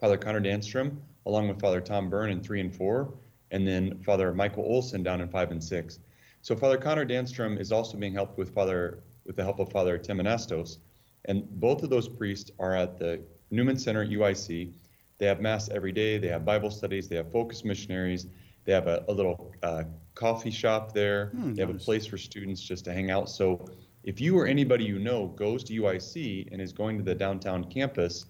Father 0.00 0.16
Connor 0.16 0.40
Danstrom, 0.40 0.96
along 1.26 1.48
with 1.48 1.60
Father 1.60 1.80
Tom 1.80 2.08
Byrne 2.08 2.30
in 2.30 2.40
3 2.40 2.60
and 2.60 2.74
4, 2.74 3.12
and 3.50 3.66
then 3.66 4.00
Father 4.04 4.32
Michael 4.32 4.64
Olson 4.64 5.02
down 5.02 5.20
in 5.20 5.28
5 5.28 5.50
and 5.50 5.62
6. 5.62 5.98
So 6.42 6.56
Father 6.56 6.78
Connor 6.78 7.04
Danstrom 7.04 7.60
is 7.60 7.72
also 7.72 7.98
being 7.98 8.14
helped 8.14 8.38
with 8.38 8.54
Father 8.54 9.02
with 9.26 9.36
the 9.36 9.42
help 9.42 9.58
of 9.58 9.70
Father 9.70 9.98
Tim 9.98 10.18
Anastos, 10.18 10.78
and 11.26 11.44
both 11.60 11.82
of 11.82 11.90
those 11.90 12.08
priests 12.08 12.50
are 12.58 12.74
at 12.74 12.98
the 12.98 13.20
Newman 13.50 13.76
Center 13.76 14.02
at 14.02 14.08
UIC. 14.08 14.72
They 15.18 15.26
have 15.26 15.40
mass 15.40 15.68
every 15.68 15.92
day. 15.92 16.18
They 16.18 16.28
have 16.28 16.44
Bible 16.44 16.70
studies. 16.70 17.08
They 17.08 17.16
have 17.16 17.30
focus 17.30 17.64
missionaries. 17.64 18.26
They 18.64 18.72
have 18.72 18.86
a, 18.86 19.04
a 19.08 19.12
little 19.12 19.52
uh, 19.62 19.84
coffee 20.14 20.50
shop 20.50 20.94
there. 20.94 21.26
Hmm, 21.26 21.52
they 21.54 21.62
have 21.62 21.70
nice. 21.70 21.82
a 21.82 21.84
place 21.84 22.06
for 22.06 22.16
students 22.16 22.62
just 22.62 22.84
to 22.86 22.92
hang 22.92 23.10
out. 23.10 23.28
So 23.28 23.68
if 24.04 24.20
you 24.20 24.38
or 24.38 24.46
anybody 24.46 24.84
you 24.84 24.98
know 24.98 25.26
goes 25.28 25.62
to 25.64 25.74
UIC 25.74 26.50
and 26.52 26.60
is 26.60 26.72
going 26.72 26.96
to 26.98 27.04
the 27.04 27.14
downtown 27.14 27.64
campus, 27.64 28.26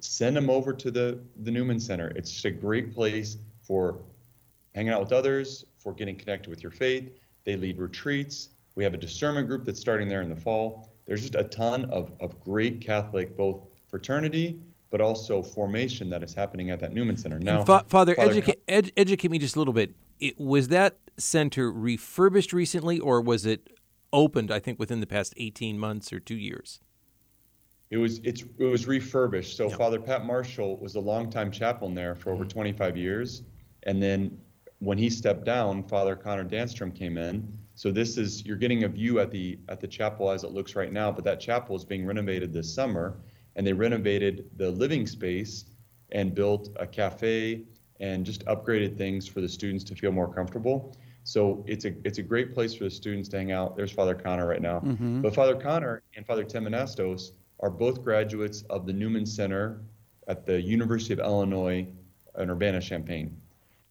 send 0.00 0.36
them 0.36 0.48
over 0.48 0.72
to 0.72 0.90
the, 0.90 1.18
the 1.42 1.50
Newman 1.50 1.78
Center. 1.78 2.08
It's 2.16 2.30
just 2.30 2.44
a 2.44 2.50
great 2.50 2.94
place 2.94 3.38
for 3.62 3.98
hanging 4.74 4.92
out 4.92 5.00
with 5.00 5.12
others, 5.12 5.64
for 5.78 5.92
getting 5.92 6.16
connected 6.16 6.48
with 6.48 6.62
your 6.62 6.72
faith. 6.72 7.10
They 7.44 7.56
lead 7.56 7.78
retreats. 7.78 8.50
We 8.74 8.84
have 8.84 8.94
a 8.94 8.98
discernment 8.98 9.48
group 9.48 9.64
that's 9.64 9.80
starting 9.80 10.08
there 10.08 10.22
in 10.22 10.28
the 10.28 10.36
fall. 10.36 10.90
There's 11.06 11.22
just 11.22 11.34
a 11.34 11.44
ton 11.44 11.86
of, 11.86 12.12
of 12.20 12.38
great 12.40 12.80
Catholic, 12.80 13.36
both 13.36 13.62
fraternity, 13.88 14.58
but 14.90 15.00
also 15.00 15.42
formation 15.42 16.10
that 16.10 16.22
is 16.22 16.34
happening 16.34 16.70
at 16.70 16.80
that 16.80 16.92
Newman 16.92 17.16
Center. 17.16 17.38
Now, 17.38 17.64
Fa- 17.64 17.84
Father, 17.88 18.14
Father 18.14 18.30
educate, 18.30 18.62
ed- 18.68 18.92
educate 18.96 19.30
me 19.30 19.38
just 19.38 19.56
a 19.56 19.58
little 19.58 19.74
bit. 19.74 19.94
It, 20.18 20.38
was 20.38 20.68
that 20.68 20.96
center 21.18 21.70
refurbished 21.70 22.52
recently, 22.52 22.98
or 22.98 23.20
was 23.20 23.46
it 23.46 23.68
opened? 24.16 24.50
I 24.50 24.58
think 24.58 24.78
within 24.78 25.00
the 25.00 25.06
past 25.06 25.34
eighteen 25.36 25.78
months 25.78 26.12
or 26.12 26.18
two 26.18 26.36
years. 26.36 26.80
It 27.90 27.98
was 27.98 28.18
it's 28.24 28.42
it 28.58 28.64
was 28.64 28.88
refurbished. 28.88 29.56
So 29.56 29.68
Yeah. 29.68 29.76
Father 29.76 30.00
Pat 30.00 30.24
Marshall 30.24 30.76
was 30.78 30.96
a 30.96 31.00
longtime 31.00 31.52
chaplain 31.52 31.94
there 31.94 32.16
for 32.16 32.30
over 32.32 32.42
mm-hmm. 32.42 32.58
25 32.58 32.96
years, 32.96 33.42
and 33.84 34.02
then 34.02 34.38
when 34.80 34.98
he 34.98 35.08
stepped 35.08 35.44
down, 35.44 35.82
Father 35.84 36.16
Connor 36.16 36.44
Danstrom 36.44 36.94
came 36.94 37.16
in. 37.16 37.46
So 37.74 37.92
this 37.92 38.16
is 38.16 38.44
you're 38.44 38.56
getting 38.56 38.84
a 38.84 38.88
view 38.88 39.20
at 39.20 39.30
the 39.30 39.58
at 39.68 39.80
the 39.80 39.86
chapel 39.86 40.30
as 40.30 40.42
it 40.44 40.50
looks 40.50 40.74
right 40.74 40.92
now, 40.92 41.12
but 41.12 41.24
that 41.24 41.38
chapel 41.38 41.76
is 41.76 41.84
being 41.84 42.04
renovated 42.06 42.52
this 42.52 42.72
summer, 42.72 43.18
and 43.54 43.66
they 43.66 43.72
renovated 43.72 44.50
the 44.56 44.70
living 44.70 45.06
space 45.06 45.66
and 46.10 46.34
built 46.34 46.70
a 46.76 46.86
cafe 46.86 47.62
and 48.00 48.26
just 48.26 48.44
upgraded 48.46 48.96
things 48.96 49.26
for 49.26 49.40
the 49.40 49.48
students 49.48 49.84
to 49.84 49.94
feel 49.94 50.12
more 50.12 50.32
comfortable. 50.32 50.96
So 51.26 51.64
it's 51.66 51.84
a 51.84 51.92
it's 52.04 52.18
a 52.18 52.22
great 52.22 52.54
place 52.54 52.72
for 52.72 52.84
the 52.84 52.90
students 52.90 53.28
to 53.30 53.36
hang 53.36 53.50
out. 53.50 53.76
There's 53.76 53.90
Father 53.90 54.14
Connor 54.14 54.46
right 54.46 54.62
now, 54.62 54.78
but 55.22 55.34
Father 55.34 55.56
Connor 55.56 56.02
and 56.14 56.24
Father 56.24 56.44
Tim 56.44 56.66
Anastos 56.66 57.32
are 57.58 57.68
both 57.68 58.04
graduates 58.04 58.62
of 58.70 58.86
the 58.86 58.92
Newman 58.92 59.26
Center 59.26 59.80
at 60.28 60.46
the 60.46 60.60
University 60.60 61.14
of 61.14 61.18
Illinois 61.18 61.84
in 62.38 62.48
Urbana-Champaign. 62.48 63.36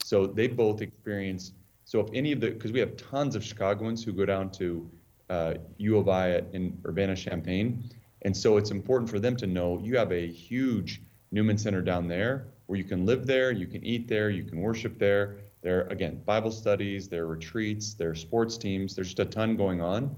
So 0.02 0.26
they 0.28 0.48
both 0.48 0.82
experience. 0.82 1.52
So 1.84 2.00
if 2.00 2.08
any 2.14 2.32
of 2.32 2.40
the, 2.40 2.52
because 2.52 2.72
we 2.72 2.80
have 2.80 2.96
tons 2.96 3.36
of 3.36 3.44
Chicagoans 3.44 4.02
who 4.02 4.14
go 4.14 4.26
down 4.26 4.50
to 4.52 4.90
uh, 5.30 5.56
U 5.78 5.98
of 5.98 6.08
I 6.08 6.32
at, 6.32 6.46
in 6.54 6.80
Urbana-Champaign, 6.86 7.84
and 8.22 8.36
so 8.36 8.56
it's 8.56 8.72
important 8.72 9.10
for 9.10 9.20
them 9.20 9.36
to 9.38 9.48
know 9.48 9.78
you 9.84 9.98
have 9.98 10.14
a 10.14 10.26
huge 10.26 11.02
Newman 11.32 11.58
Center 11.58 11.82
down 11.82 12.08
there 12.08 12.46
where 12.68 12.78
you 12.78 12.86
can 12.86 13.06
live 13.06 13.28
there, 13.28 13.52
you 13.52 13.68
can 13.68 13.84
eat 13.84 14.08
there, 14.08 14.30
you 14.30 14.44
can 14.44 14.62
worship 14.62 14.98
there. 14.98 15.38
There 15.66 15.80
are, 15.80 15.88
again, 15.88 16.22
Bible 16.26 16.52
studies, 16.52 17.08
there 17.08 17.24
are 17.24 17.28
retreats, 17.28 17.96
there 17.96 18.12
are 18.12 18.16
sports 18.16 18.56
teams. 18.56 18.94
There's 18.94 19.08
just 19.08 19.20
a 19.20 19.26
ton 19.26 19.56
going 19.56 19.82
on. 19.82 20.16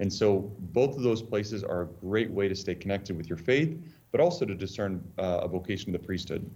And 0.00 0.12
so 0.12 0.52
both 0.58 0.96
of 0.96 1.04
those 1.04 1.22
places 1.22 1.62
are 1.62 1.82
a 1.82 1.86
great 1.86 2.28
way 2.32 2.48
to 2.48 2.54
stay 2.56 2.74
connected 2.74 3.16
with 3.16 3.28
your 3.28 3.38
faith, 3.38 3.78
but 4.10 4.20
also 4.20 4.44
to 4.44 4.56
discern 4.56 5.00
uh, 5.16 5.42
a 5.44 5.46
vocation 5.46 5.94
of 5.94 6.00
the 6.00 6.04
priesthood. 6.04 6.50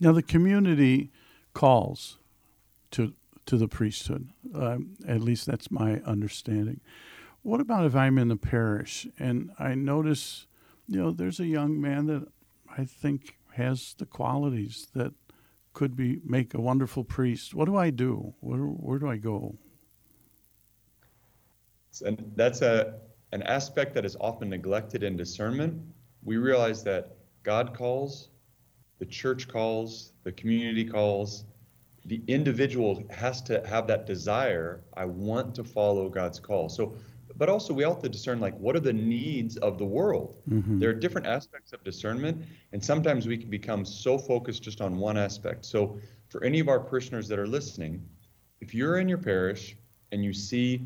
Now 0.00 0.10
the 0.10 0.24
community 0.24 1.12
calls 1.54 2.18
to 2.90 3.14
to 3.46 3.56
the 3.56 3.68
priesthood. 3.68 4.28
Um, 4.52 4.96
at 5.06 5.20
least 5.20 5.46
that's 5.46 5.70
my 5.70 6.00
understanding. 6.00 6.80
What 7.42 7.60
about 7.60 7.86
if 7.86 7.94
I'm 7.94 8.18
in 8.18 8.26
the 8.26 8.36
parish 8.36 9.06
and 9.20 9.52
I 9.56 9.76
notice, 9.76 10.48
you 10.88 11.00
know, 11.00 11.12
there's 11.12 11.38
a 11.38 11.46
young 11.46 11.80
man 11.80 12.06
that 12.06 12.26
I 12.76 12.84
think 12.84 13.38
has 13.52 13.94
the 13.98 14.04
qualities 14.04 14.88
that 14.94 15.14
could 15.72 15.96
be 15.96 16.20
make 16.24 16.54
a 16.54 16.60
wonderful 16.60 17.04
priest. 17.04 17.54
What 17.54 17.66
do 17.66 17.76
I 17.76 17.90
do? 17.90 18.34
Where 18.40 18.60
where 18.60 18.98
do 18.98 19.08
I 19.08 19.16
go? 19.16 19.56
And 22.04 22.32
that's 22.36 22.62
a 22.62 22.94
an 23.32 23.42
aspect 23.42 23.94
that 23.94 24.04
is 24.04 24.16
often 24.20 24.48
neglected 24.48 25.02
in 25.02 25.16
discernment. 25.16 25.80
We 26.22 26.36
realize 26.36 26.82
that 26.84 27.16
God 27.42 27.74
calls, 27.76 28.30
the 28.98 29.06
church 29.06 29.48
calls, 29.48 30.12
the 30.24 30.32
community 30.32 30.84
calls. 30.84 31.44
The 32.04 32.22
individual 32.26 33.04
has 33.10 33.42
to 33.42 33.66
have 33.66 33.86
that 33.88 34.06
desire. 34.06 34.82
I 34.96 35.04
want 35.04 35.54
to 35.56 35.64
follow 35.64 36.08
God's 36.08 36.40
call. 36.40 36.68
So, 36.68 36.96
but 37.38 37.48
also 37.48 37.72
we 37.72 37.84
have 37.84 38.02
to 38.02 38.08
discern 38.08 38.40
like 38.40 38.58
what 38.58 38.74
are 38.76 38.80
the 38.80 38.92
needs 38.92 39.56
of 39.58 39.78
the 39.78 39.84
world. 39.84 40.42
Mm-hmm. 40.50 40.80
There 40.80 40.90
are 40.90 40.94
different 40.94 41.26
aspects 41.26 41.72
of 41.72 41.82
discernment, 41.84 42.44
and 42.72 42.84
sometimes 42.84 43.26
we 43.26 43.38
can 43.38 43.48
become 43.48 43.84
so 43.84 44.18
focused 44.18 44.62
just 44.62 44.80
on 44.80 44.98
one 44.98 45.16
aspect. 45.16 45.64
So, 45.64 45.98
for 46.28 46.44
any 46.44 46.58
of 46.58 46.68
our 46.68 46.80
parishioners 46.80 47.28
that 47.28 47.38
are 47.38 47.46
listening, 47.46 48.04
if 48.60 48.74
you're 48.74 48.98
in 48.98 49.08
your 49.08 49.18
parish 49.18 49.76
and 50.12 50.22
you 50.24 50.32
see 50.34 50.84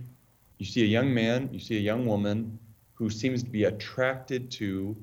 you 0.59 0.67
see 0.67 0.83
a 0.83 0.87
young 0.87 1.13
man, 1.13 1.49
you 1.53 1.59
see 1.59 1.77
a 1.77 1.81
young 1.81 2.07
woman 2.07 2.57
who 2.95 3.11
seems 3.11 3.43
to 3.43 3.51
be 3.51 3.65
attracted 3.65 4.49
to 4.53 4.95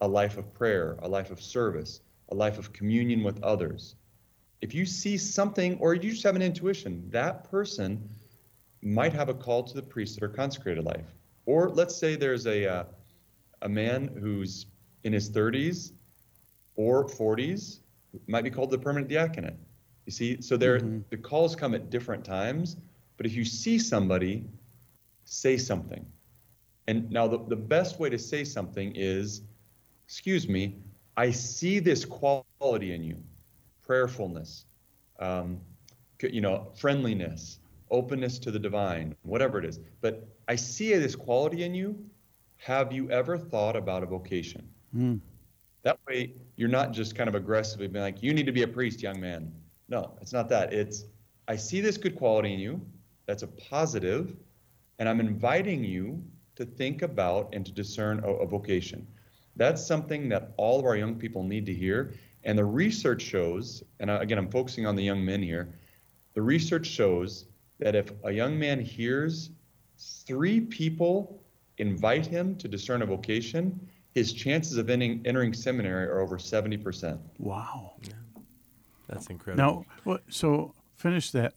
a 0.00 0.08
life 0.08 0.36
of 0.36 0.52
prayer, 0.52 0.96
a 1.02 1.08
life 1.08 1.30
of 1.30 1.40
service, 1.40 2.00
a 2.30 2.34
life 2.34 2.58
of 2.58 2.72
communion 2.72 3.22
with 3.22 3.40
others. 3.44 3.94
If 4.62 4.74
you 4.74 4.84
see 4.84 5.16
something, 5.16 5.78
or 5.78 5.94
you 5.94 6.10
just 6.10 6.24
have 6.24 6.34
an 6.34 6.42
intuition, 6.42 7.08
that 7.10 7.48
person 7.50 8.08
might 8.82 9.12
have 9.12 9.28
a 9.28 9.34
call 9.34 9.62
to 9.62 9.74
the 9.74 9.82
priesthood 9.82 10.22
or 10.22 10.28
consecrated 10.28 10.84
life. 10.84 11.14
Or 11.46 11.70
let's 11.70 11.96
say 11.96 12.16
there's 12.16 12.46
a 12.46 12.66
uh, 12.66 12.84
a 13.62 13.68
man 13.68 14.08
who's 14.20 14.66
in 15.04 15.12
his 15.12 15.30
30s 15.30 15.92
or 16.76 17.06
40s, 17.06 17.80
might 18.26 18.44
be 18.44 18.50
called 18.50 18.70
the 18.70 18.78
permanent 18.78 19.10
diaconate. 19.10 19.54
You 20.06 20.12
see, 20.12 20.40
so 20.40 20.56
there 20.56 20.80
the 21.10 21.16
calls 21.16 21.54
come 21.54 21.74
at 21.74 21.90
different 21.90 22.24
times. 22.24 22.76
But 23.16 23.26
if 23.26 23.34
you 23.34 23.44
see 23.44 23.78
somebody 23.78 24.44
say 25.30 25.56
something. 25.56 26.04
And 26.88 27.10
now, 27.10 27.28
the, 27.28 27.38
the 27.38 27.56
best 27.56 28.00
way 28.00 28.10
to 28.10 28.18
say 28.18 28.44
something 28.44 28.92
is, 28.96 29.42
Excuse 30.06 30.48
me, 30.48 30.74
I 31.16 31.30
see 31.30 31.78
this 31.78 32.04
quality 32.04 32.94
in 32.94 33.04
you 33.04 33.16
prayerfulness, 33.86 34.64
um, 35.20 35.60
you 36.20 36.40
know, 36.40 36.72
friendliness, 36.76 37.59
openness 37.90 38.38
to 38.40 38.50
the 38.50 38.58
divine, 38.58 39.14
whatever 39.22 39.58
it 39.58 39.64
is. 39.64 39.80
But 40.00 40.28
I 40.48 40.56
see 40.56 40.94
this 40.94 41.16
quality 41.16 41.64
in 41.64 41.74
you. 41.74 41.98
Have 42.56 42.92
you 42.92 43.10
ever 43.10 43.38
thought 43.38 43.76
about 43.76 44.02
a 44.02 44.06
vocation? 44.06 44.68
Mm. 44.94 45.20
That 45.82 45.98
way, 46.06 46.34
you're 46.56 46.68
not 46.68 46.92
just 46.92 47.14
kind 47.14 47.28
of 47.28 47.34
aggressively 47.34 47.88
being 47.88 48.04
like, 48.04 48.22
you 48.22 48.34
need 48.34 48.46
to 48.46 48.52
be 48.52 48.62
a 48.62 48.68
priest, 48.68 49.02
young 49.02 49.20
man. 49.20 49.52
No, 49.88 50.12
it's 50.20 50.32
not 50.32 50.48
that. 50.50 50.72
It's, 50.72 51.04
I 51.48 51.56
see 51.56 51.80
this 51.80 51.96
good 51.96 52.16
quality 52.16 52.52
in 52.52 52.60
you. 52.60 52.80
That's 53.26 53.42
a 53.42 53.48
positive, 53.48 54.36
and 54.98 55.08
I'm 55.08 55.20
inviting 55.20 55.82
you 55.84 56.22
to 56.56 56.64
think 56.66 57.02
about 57.02 57.48
and 57.54 57.64
to 57.64 57.72
discern 57.72 58.20
a, 58.24 58.28
a 58.28 58.46
vocation. 58.46 59.06
That's 59.56 59.84
something 59.84 60.28
that 60.28 60.52
all 60.56 60.78
of 60.78 60.84
our 60.84 60.96
young 60.96 61.14
people 61.14 61.42
need 61.42 61.66
to 61.66 61.74
hear. 61.74 62.12
And 62.44 62.58
the 62.58 62.64
research 62.64 63.22
shows, 63.22 63.82
and 64.00 64.10
again, 64.10 64.38
I'm 64.38 64.50
focusing 64.50 64.86
on 64.86 64.96
the 64.96 65.02
young 65.02 65.24
men 65.24 65.42
here. 65.42 65.74
The 66.34 66.42
research 66.42 66.86
shows 66.86 67.46
that 67.80 67.94
if 67.94 68.12
a 68.24 68.30
young 68.30 68.58
man 68.58 68.78
hears 68.78 69.50
three 69.98 70.60
people 70.60 71.42
invite 71.78 72.26
him 72.26 72.54
to 72.56 72.68
discern 72.68 73.02
a 73.02 73.06
vocation, 73.06 73.88
his 74.14 74.32
chances 74.32 74.76
of 74.76 74.90
entering, 74.90 75.22
entering 75.24 75.52
seminary 75.52 76.06
are 76.06 76.20
over 76.20 76.36
70%. 76.36 77.18
Wow. 77.38 77.94
Yeah. 78.02 78.12
That's 79.08 79.26
incredible. 79.26 79.86
Now, 80.06 80.18
so 80.28 80.74
finish 80.96 81.30
that 81.32 81.54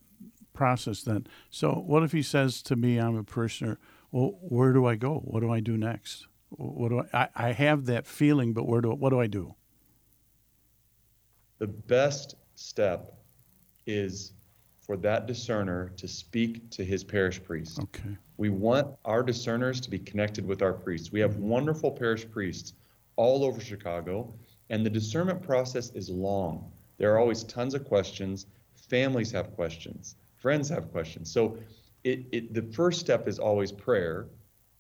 process 0.54 1.04
then. 1.04 1.28
So, 1.50 1.72
what 1.72 2.04
if 2.04 2.12
he 2.12 2.22
says 2.22 2.62
to 2.64 2.76
me, 2.76 2.98
I'm 2.98 3.16
a 3.16 3.24
parishioner, 3.24 3.80
well, 4.12 4.38
where 4.42 4.74
do 4.74 4.86
I 4.86 4.96
go? 4.96 5.20
What 5.20 5.42
do 5.42 5.52
I 5.52 5.60
do 5.60 5.78
next? 5.78 6.28
What 6.50 6.90
do 6.90 7.04
I, 7.14 7.24
I, 7.24 7.30
I 7.36 7.52
have 7.52 7.86
that 7.86 8.08
feeling, 8.08 8.54
but 8.54 8.68
where 8.68 8.82
do, 8.82 8.92
what 8.92 9.10
do 9.10 9.20
I 9.20 9.28
do? 9.28 9.56
The 11.60 11.68
best 11.68 12.36
step 12.56 13.14
is 13.86 14.34
for 14.86 14.98
that 14.98 15.28
discerner 15.28 15.92
to 15.96 16.08
speak 16.08 16.70
to 16.70 16.84
his 16.84 17.04
parish 17.04 17.42
priest. 17.42 17.80
Okay. 17.80 18.18
We 18.36 18.50
want 18.50 18.88
our 19.06 19.24
discerners 19.24 19.80
to 19.82 19.90
be 19.90 19.98
connected 19.98 20.46
with 20.46 20.62
our 20.62 20.74
priests. 20.74 21.12
We 21.12 21.22
have 21.22 21.38
wonderful 21.38 21.90
parish 21.90 22.30
priests 22.30 22.74
all 23.16 23.46
over 23.46 23.62
Chicago, 23.62 24.34
and 24.70 24.86
the 24.86 24.90
discernment 24.90 25.42
process 25.42 25.92
is 25.92 26.10
long. 26.10 26.70
There 26.98 27.14
are 27.14 27.18
always 27.18 27.46
tons 27.46 27.74
of 27.74 27.86
questions. 27.86 28.46
Families 28.90 29.32
have 29.32 29.56
questions, 29.56 30.16
friends 30.36 30.68
have 30.70 30.92
questions. 30.92 31.32
So, 31.32 31.58
it, 32.04 32.26
it, 32.34 32.54
the 32.54 32.64
first 32.74 33.00
step 33.00 33.30
is 33.30 33.40
always 33.40 33.72
prayer, 33.72 34.28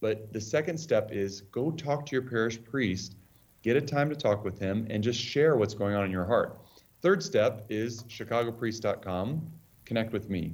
but 0.01 0.33
the 0.33 0.41
second 0.41 0.77
step 0.77 1.09
is 1.13 1.41
go 1.53 1.71
talk 1.71 2.05
to 2.07 2.11
your 2.11 2.23
parish 2.23 2.61
priest, 2.61 3.15
get 3.61 3.77
a 3.77 3.81
time 3.81 4.09
to 4.09 4.15
talk 4.17 4.43
with 4.43 4.59
him, 4.59 4.85
and 4.89 5.01
just 5.01 5.21
share 5.21 5.55
what's 5.55 5.73
going 5.73 5.95
on 5.95 6.03
in 6.03 6.11
your 6.11 6.25
heart. 6.25 6.59
Third 7.01 7.23
step 7.23 7.65
is 7.69 8.03
chicagopriest.com 8.03 9.49
connect 9.85 10.13
with 10.13 10.29
me. 10.29 10.53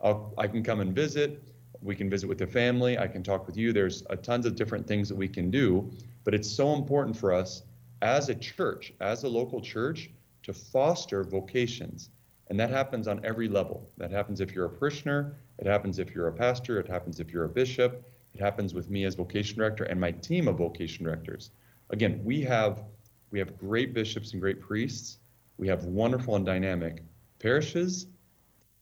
I'll, 0.00 0.32
I 0.38 0.46
can 0.46 0.62
come 0.62 0.80
and 0.80 0.94
visit. 0.94 1.42
We 1.82 1.96
can 1.96 2.10
visit 2.10 2.28
with 2.28 2.38
the 2.38 2.46
family. 2.46 2.98
I 2.98 3.06
can 3.06 3.22
talk 3.22 3.46
with 3.46 3.56
you. 3.56 3.72
There's 3.72 4.02
a 4.10 4.16
tons 4.16 4.46
of 4.46 4.54
different 4.54 4.86
things 4.86 5.08
that 5.08 5.16
we 5.16 5.28
can 5.28 5.50
do, 5.50 5.90
but 6.24 6.34
it's 6.34 6.50
so 6.50 6.74
important 6.74 7.16
for 7.16 7.32
us 7.32 7.62
as 8.02 8.28
a 8.28 8.34
church, 8.34 8.92
as 9.00 9.24
a 9.24 9.28
local 9.28 9.60
church, 9.60 10.10
to 10.42 10.52
foster 10.52 11.22
vocations. 11.24 12.10
And 12.48 12.58
that 12.58 12.70
happens 12.70 13.06
on 13.06 13.24
every 13.24 13.48
level. 13.48 13.88
That 13.96 14.10
happens 14.10 14.40
if 14.40 14.52
you're 14.52 14.66
a 14.66 14.70
parishioner, 14.70 15.36
it 15.58 15.66
happens 15.66 15.98
if 15.98 16.14
you're 16.14 16.28
a 16.28 16.32
pastor, 16.32 16.80
it 16.80 16.88
happens 16.88 17.20
if 17.20 17.30
you're 17.30 17.44
a 17.44 17.48
bishop, 17.48 18.04
it 18.34 18.40
happens 18.40 18.74
with 18.74 18.90
me 18.90 19.04
as 19.04 19.14
vocation 19.14 19.56
director 19.56 19.84
and 19.84 20.00
my 20.00 20.10
team 20.10 20.48
of 20.48 20.58
vocation 20.58 21.04
directors. 21.04 21.50
Again, 21.90 22.20
we 22.24 22.40
have 22.42 22.84
we 23.30 23.38
have 23.38 23.56
great 23.56 23.94
bishops 23.94 24.32
and 24.32 24.40
great 24.40 24.60
priests. 24.60 25.18
We 25.56 25.68
have 25.68 25.84
wonderful 25.84 26.34
and 26.34 26.44
dynamic 26.44 27.04
parishes 27.38 28.06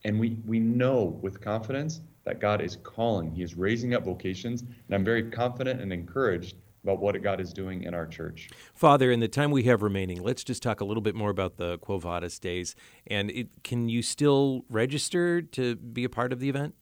and 0.05 0.19
we, 0.19 0.39
we 0.47 0.59
know 0.61 1.19
with 1.23 1.41
confidence 1.41 2.01
that 2.25 2.41
God 2.41 2.61
is 2.61 2.77
calling. 2.83 3.33
He 3.33 3.43
is 3.43 3.55
raising 3.55 3.95
up 3.95 4.05
vocations. 4.05 4.63
And 4.63 4.95
I'm 4.95 5.05
very 5.05 5.31
confident 5.31 5.81
and 5.81 5.93
encouraged 5.93 6.57
about 6.85 7.01
what 7.01 7.21
God 7.23 7.41
is 7.41 7.53
doing 7.53 7.83
in 7.83 7.95
our 7.95 8.07
church. 8.07 8.51
Father, 8.75 9.11
in 9.11 9.21
the 9.21 9.29
time 9.29 9.51
we 9.51 9.65
have 9.65 9.83
remaining, 9.83 10.23
let's 10.23 10.45
just 10.45 10.63
talk 10.63 10.81
a 10.81 10.85
little 10.85 11.01
bit 11.01 11.15
more 11.15 11.31
about 11.31 11.57
the 11.57 11.79
Quo 11.79 11.99
Vadis 11.99 12.39
days. 12.39 12.77
And 13.07 13.31
it, 13.31 13.65
can 13.65 13.89
you 13.89 14.03
still 14.03 14.65
register 14.69 15.43
to 15.43 15.77
be 15.77 16.05
a 16.05 16.09
part 16.09 16.33
of 16.33 16.39
the 16.39 16.49
event? 16.49 16.75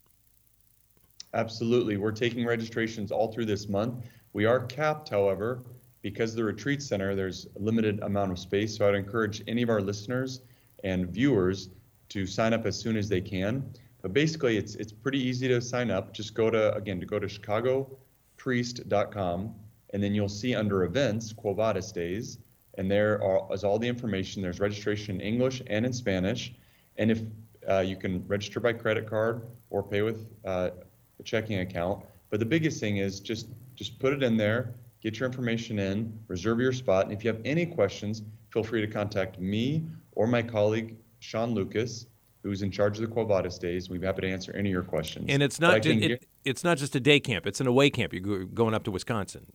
Absolutely. 1.33 1.97
We're 1.97 2.13
taking 2.13 2.45
registrations 2.47 3.11
all 3.11 3.33
through 3.33 3.47
this 3.47 3.69
month. 3.69 4.05
We 4.33 4.45
are 4.45 4.61
capped, 4.61 5.09
however, 5.09 5.63
because 6.03 6.35
the 6.35 6.45
retreat 6.45 6.83
center, 6.83 7.15
there's 7.15 7.47
a 7.57 7.59
limited 7.59 8.01
amount 8.01 8.33
of 8.33 8.39
space. 8.39 8.77
So 8.77 8.89
I'd 8.89 8.95
encourage 8.95 9.43
any 9.47 9.63
of 9.63 9.71
our 9.71 9.81
listeners 9.81 10.43
and 10.85 11.09
viewers 11.09 11.71
to 12.09 12.27
sign 12.27 12.53
up 12.53 12.67
as 12.67 12.77
soon 12.79 12.97
as 12.97 13.09
they 13.09 13.21
can. 13.21 13.69
But 14.03 14.13
basically, 14.13 14.57
it's 14.57 14.75
it's 14.77 14.93
pretty 14.93 15.19
easy 15.19 15.49
to 15.49 15.61
sign 15.61 15.91
up. 15.91 16.13
Just 16.13 16.35
go 16.35 16.49
to 16.51 16.73
again 16.75 17.01
to 17.01 17.07
go 17.07 17.19
to 17.19 17.27
chicagopriest.com, 17.27 19.55
and 19.93 20.03
then 20.03 20.15
you'll 20.15 20.29
see 20.29 20.55
under 20.55 20.85
events 20.85 21.33
Quo 21.33 21.55
Vadis 21.55 21.91
Days, 21.93 22.39
and 22.75 22.91
there 22.91 23.23
are, 23.23 23.49
is 23.53 23.65
all 23.65 23.79
the 23.79 23.89
information. 23.89 24.43
There's 24.43 24.61
registration 24.61 25.17
in 25.17 25.23
English 25.23 25.63
and 25.67 25.85
in 25.85 25.93
Spanish, 25.93 26.55
and 26.99 27.11
if 27.11 27.23
uh, 27.69 27.81
you 27.81 27.97
can 27.97 28.25
register 28.29 28.61
by 28.61 28.73
credit 28.73 29.11
card 29.11 29.43
or 29.71 29.83
pay 29.83 30.03
with 30.03 30.29
uh, 30.45 30.71
a 31.19 31.23
checking 31.25 31.59
account. 31.61 32.05
But 32.31 32.41
the 32.41 32.47
biggest 32.47 32.81
thing 32.81 32.99
is 32.99 33.21
just 33.21 33.49
just 33.75 33.99
put 33.99 34.13
it 34.13 34.23
in 34.23 34.37
there, 34.37 34.75
get 35.03 35.19
your 35.19 35.27
information 35.27 35.79
in, 35.79 36.19
reserve 36.29 36.61
your 36.61 36.73
spot, 36.73 37.07
and 37.07 37.13
if 37.13 37.25
you 37.25 37.33
have 37.33 37.41
any 37.45 37.67
questions, 37.67 38.23
feel 38.51 38.63
free 38.63 38.81
to 38.81 38.87
contact 38.87 39.41
me 39.41 39.85
or 40.13 40.27
my 40.27 40.43
colleague 40.43 40.97
Sean 41.21 41.55
Lucas, 41.55 42.07
who's 42.43 42.63
in 42.63 42.71
charge 42.71 42.99
of 42.99 43.03
the 43.03 43.13
Quo 43.13 43.25
Vadis 43.25 43.59
days. 43.59 43.91
We'd 43.91 44.01
be 44.01 44.07
happy 44.07 44.23
to 44.23 44.31
answer 44.31 44.53
any 44.53 44.69
of 44.69 44.73
your 44.73 44.83
questions. 44.83 45.27
And 45.29 45.43
it's 45.43 45.61
not 45.61 45.83
just, 45.83 45.99
it, 45.99 46.27
it's 46.45 46.65
not 46.65 46.79
just 46.79 46.95
a 46.95 47.01
day 47.01 47.21
camp; 47.21 47.47
it's 47.47 47.61
an 47.61 47.67
away 47.67 47.91
camp. 47.91 48.13
You're 48.13 48.45
going 48.45 48.75
up 48.75 48.85
to 48.85 48.91
Wisconsin. 48.91 49.47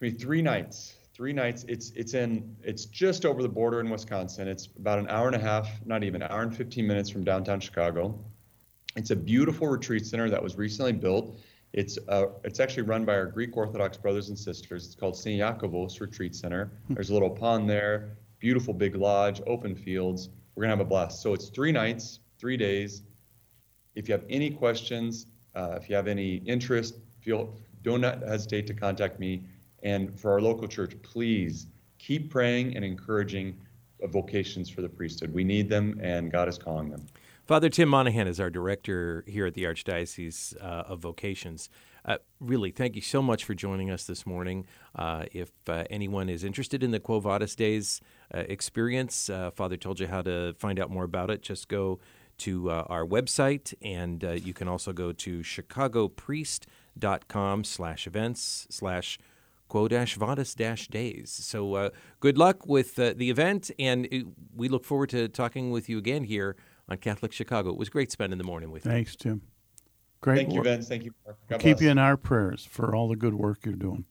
I 0.00 0.04
mean, 0.04 0.16
three 0.16 0.42
nights. 0.42 0.94
Three 1.12 1.32
nights. 1.32 1.64
It's 1.66 1.90
it's 1.96 2.14
in 2.14 2.56
it's 2.62 2.84
just 2.84 3.26
over 3.26 3.42
the 3.42 3.48
border 3.48 3.80
in 3.80 3.90
Wisconsin. 3.90 4.46
It's 4.46 4.66
about 4.78 5.00
an 5.00 5.08
hour 5.08 5.26
and 5.26 5.34
a 5.34 5.40
half, 5.40 5.68
not 5.84 6.04
even 6.04 6.22
an 6.22 6.30
hour 6.30 6.42
and 6.42 6.56
15 6.56 6.86
minutes 6.86 7.10
from 7.10 7.24
downtown 7.24 7.58
Chicago. 7.58 8.16
It's 8.94 9.10
a 9.10 9.16
beautiful 9.16 9.66
retreat 9.66 10.06
center 10.06 10.30
that 10.30 10.42
was 10.42 10.56
recently 10.56 10.92
built. 10.92 11.40
It's 11.72 11.98
uh, 12.08 12.26
it's 12.44 12.60
actually 12.60 12.84
run 12.84 13.04
by 13.04 13.14
our 13.14 13.26
Greek 13.26 13.56
Orthodox 13.56 13.96
brothers 13.96 14.28
and 14.28 14.38
sisters. 14.38 14.86
It's 14.86 14.94
called 14.94 15.16
St. 15.16 15.40
Iakovos 15.40 16.00
Retreat 16.00 16.36
Center. 16.36 16.70
Hmm. 16.86 16.94
There's 16.94 17.10
a 17.10 17.12
little 17.12 17.30
pond 17.30 17.68
there, 17.68 18.16
beautiful 18.38 18.72
big 18.72 18.94
lodge, 18.94 19.42
open 19.46 19.74
fields 19.74 20.28
we're 20.58 20.62
going 20.62 20.76
to 20.76 20.82
have 20.82 20.86
a 20.86 20.90
blast. 20.90 21.22
So 21.22 21.34
it's 21.34 21.50
three 21.50 21.70
nights, 21.70 22.18
three 22.40 22.56
days. 22.56 23.04
If 23.94 24.08
you 24.08 24.12
have 24.12 24.24
any 24.28 24.50
questions, 24.50 25.28
uh, 25.54 25.78
if 25.80 25.88
you 25.88 25.94
have 25.94 26.08
any 26.08 26.42
interest, 26.46 26.96
feel 27.20 27.54
do 27.82 27.96
not 27.96 28.22
hesitate 28.22 28.66
to 28.66 28.74
contact 28.74 29.20
me. 29.20 29.44
And 29.84 30.18
for 30.18 30.32
our 30.32 30.40
local 30.40 30.66
church, 30.66 31.00
please 31.02 31.68
keep 32.00 32.28
praying 32.28 32.74
and 32.74 32.84
encouraging 32.84 33.56
vocations 34.06 34.68
for 34.68 34.82
the 34.82 34.88
priesthood. 34.88 35.32
We 35.32 35.44
need 35.44 35.68
them, 35.68 36.00
and 36.02 36.32
God 36.32 36.48
is 36.48 36.58
calling 36.58 36.90
them. 36.90 37.06
Father 37.46 37.68
Tim 37.68 37.88
Monahan 37.88 38.26
is 38.26 38.40
our 38.40 38.50
director 38.50 39.22
here 39.28 39.46
at 39.46 39.54
the 39.54 39.62
Archdiocese 39.62 40.56
uh, 40.60 40.84
of 40.88 40.98
Vocations. 40.98 41.68
Uh, 42.08 42.16
really, 42.40 42.70
thank 42.70 42.96
you 42.96 43.02
so 43.02 43.20
much 43.20 43.44
for 43.44 43.52
joining 43.52 43.90
us 43.90 44.04
this 44.04 44.24
morning. 44.24 44.64
Uh, 44.96 45.26
if 45.30 45.50
uh, 45.68 45.84
anyone 45.90 46.30
is 46.30 46.42
interested 46.42 46.82
in 46.82 46.90
the 46.90 46.98
Quo 46.98 47.20
Vadis 47.20 47.54
Days 47.54 48.00
uh, 48.34 48.44
experience, 48.48 49.28
uh, 49.28 49.50
Father 49.50 49.76
told 49.76 50.00
you 50.00 50.06
how 50.06 50.22
to 50.22 50.54
find 50.54 50.80
out 50.80 50.90
more 50.90 51.04
about 51.04 51.28
it. 51.28 51.42
Just 51.42 51.68
go 51.68 52.00
to 52.38 52.70
uh, 52.70 52.86
our 52.88 53.04
website, 53.04 53.74
and 53.82 54.22
you 54.42 54.54
can 54.54 54.68
also 54.68 54.94
go 54.94 55.12
to 55.12 55.40
chicagopriest.com 55.40 57.64
slash 57.64 58.06
events 58.06 58.66
slash 58.70 59.18
quo 59.68 59.86
dash 59.86 60.14
vadis 60.14 60.54
days. 60.54 61.30
So 61.30 61.90
good 62.20 62.38
luck 62.38 62.66
with 62.66 62.94
the 62.94 63.28
event, 63.28 63.70
and 63.78 64.08
it, 64.10 64.24
we 64.56 64.70
look 64.70 64.86
forward 64.86 65.10
to 65.10 65.28
talking 65.28 65.72
with 65.72 65.90
you 65.90 65.98
again 65.98 66.24
here 66.24 66.56
on 66.88 66.96
Catholic 66.98 67.32
Chicago. 67.32 67.70
It 67.70 67.76
was 67.76 67.90
great 67.90 68.10
spending 68.10 68.38
the 68.38 68.44
morning 68.44 68.70
with 68.70 68.86
you. 68.86 68.92
Thanks, 68.92 69.14
Tim. 69.14 69.42
Great. 70.20 70.36
Thank 70.36 70.54
you, 70.54 70.62
Vince. 70.62 70.88
Thank 70.88 71.04
you. 71.04 71.14
God 71.48 71.60
Keep 71.60 71.80
you 71.80 71.90
in 71.90 71.98
our 71.98 72.16
prayers 72.16 72.66
for 72.68 72.94
all 72.94 73.08
the 73.08 73.16
good 73.16 73.34
work 73.34 73.58
you're 73.64 73.74
doing. 73.74 74.04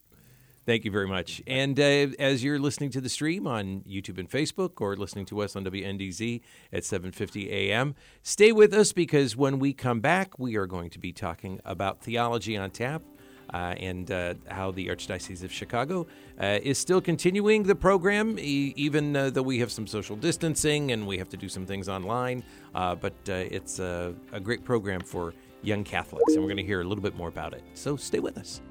Thank 0.65 0.84
you 0.84 0.91
very 0.91 1.08
much. 1.08 1.41
And 1.48 1.80
uh, 1.80 2.08
as 2.20 2.43
you're 2.43 2.60
listening 2.60 2.89
to 2.91 3.00
the 3.00 3.08
stream 3.08 3.48
on 3.48 3.86
YouTube 3.88 4.17
and 4.17 4.30
Facebook 4.30 4.82
or 4.82 4.98
listening 4.98 5.26
to 5.28 5.41
us 5.41 5.56
on 5.56 5.63
WNDZ 5.63 6.41
at 6.74 6.84
7:50 6.84 7.48
a.m., 7.50 7.96
stay 8.22 8.52
with 8.52 8.74
us 8.74 8.91
because 8.91 9.38
when 9.38 9.60
we 9.60 9.72
come 9.72 10.02
back, 10.02 10.38
we 10.38 10.58
are 10.58 10.65
going 10.65 10.89
to 10.89 11.00
be 11.00 11.13
talking 11.13 11.62
about 11.63 12.02
theology 12.02 12.58
on 12.58 12.72
tap. 12.72 13.02
Uh, 13.54 13.74
and 13.78 14.12
uh, 14.12 14.34
how 14.50 14.72
the 14.72 14.88
Archdiocese 14.89 15.41
of 15.41 15.50
Chicago 15.54 16.06
uh, 16.41 16.60
is 16.62 16.78
still 16.78 17.00
continuing 17.00 17.63
the 17.63 17.76
program, 17.76 18.38
e- 18.38 18.74
even 18.76 19.15
uh, 19.15 19.30
though 19.30 19.41
we 19.41 19.58
have 19.60 19.72
some 19.72 19.88
social 19.88 20.17
distancing 20.17 20.91
and 20.91 21.08
we 21.08 21.17
have 21.17 21.30
to 21.30 21.38
do 21.38 21.48
some 21.48 21.65
things 21.65 21.88
online. 21.88 22.43
Uh, 22.76 22.93
but 22.93 23.13
uh, 23.30 23.36
it's 23.36 23.80
a, 23.80 24.13
a 24.34 24.39
great 24.41 24.65
program 24.65 25.00
for 25.00 25.34
young 25.63 25.84
Catholics, 25.84 26.34
and 26.34 26.41
we're 26.41 26.50
going 26.50 26.58
to 26.58 26.63
hear 26.63 26.82
a 26.82 26.84
little 26.84 27.04
bit 27.04 27.15
more 27.15 27.28
about 27.30 27.54
it. 27.54 27.63
So 27.74 27.96
stay 27.96 28.20
with 28.20 28.38
us. 28.38 28.62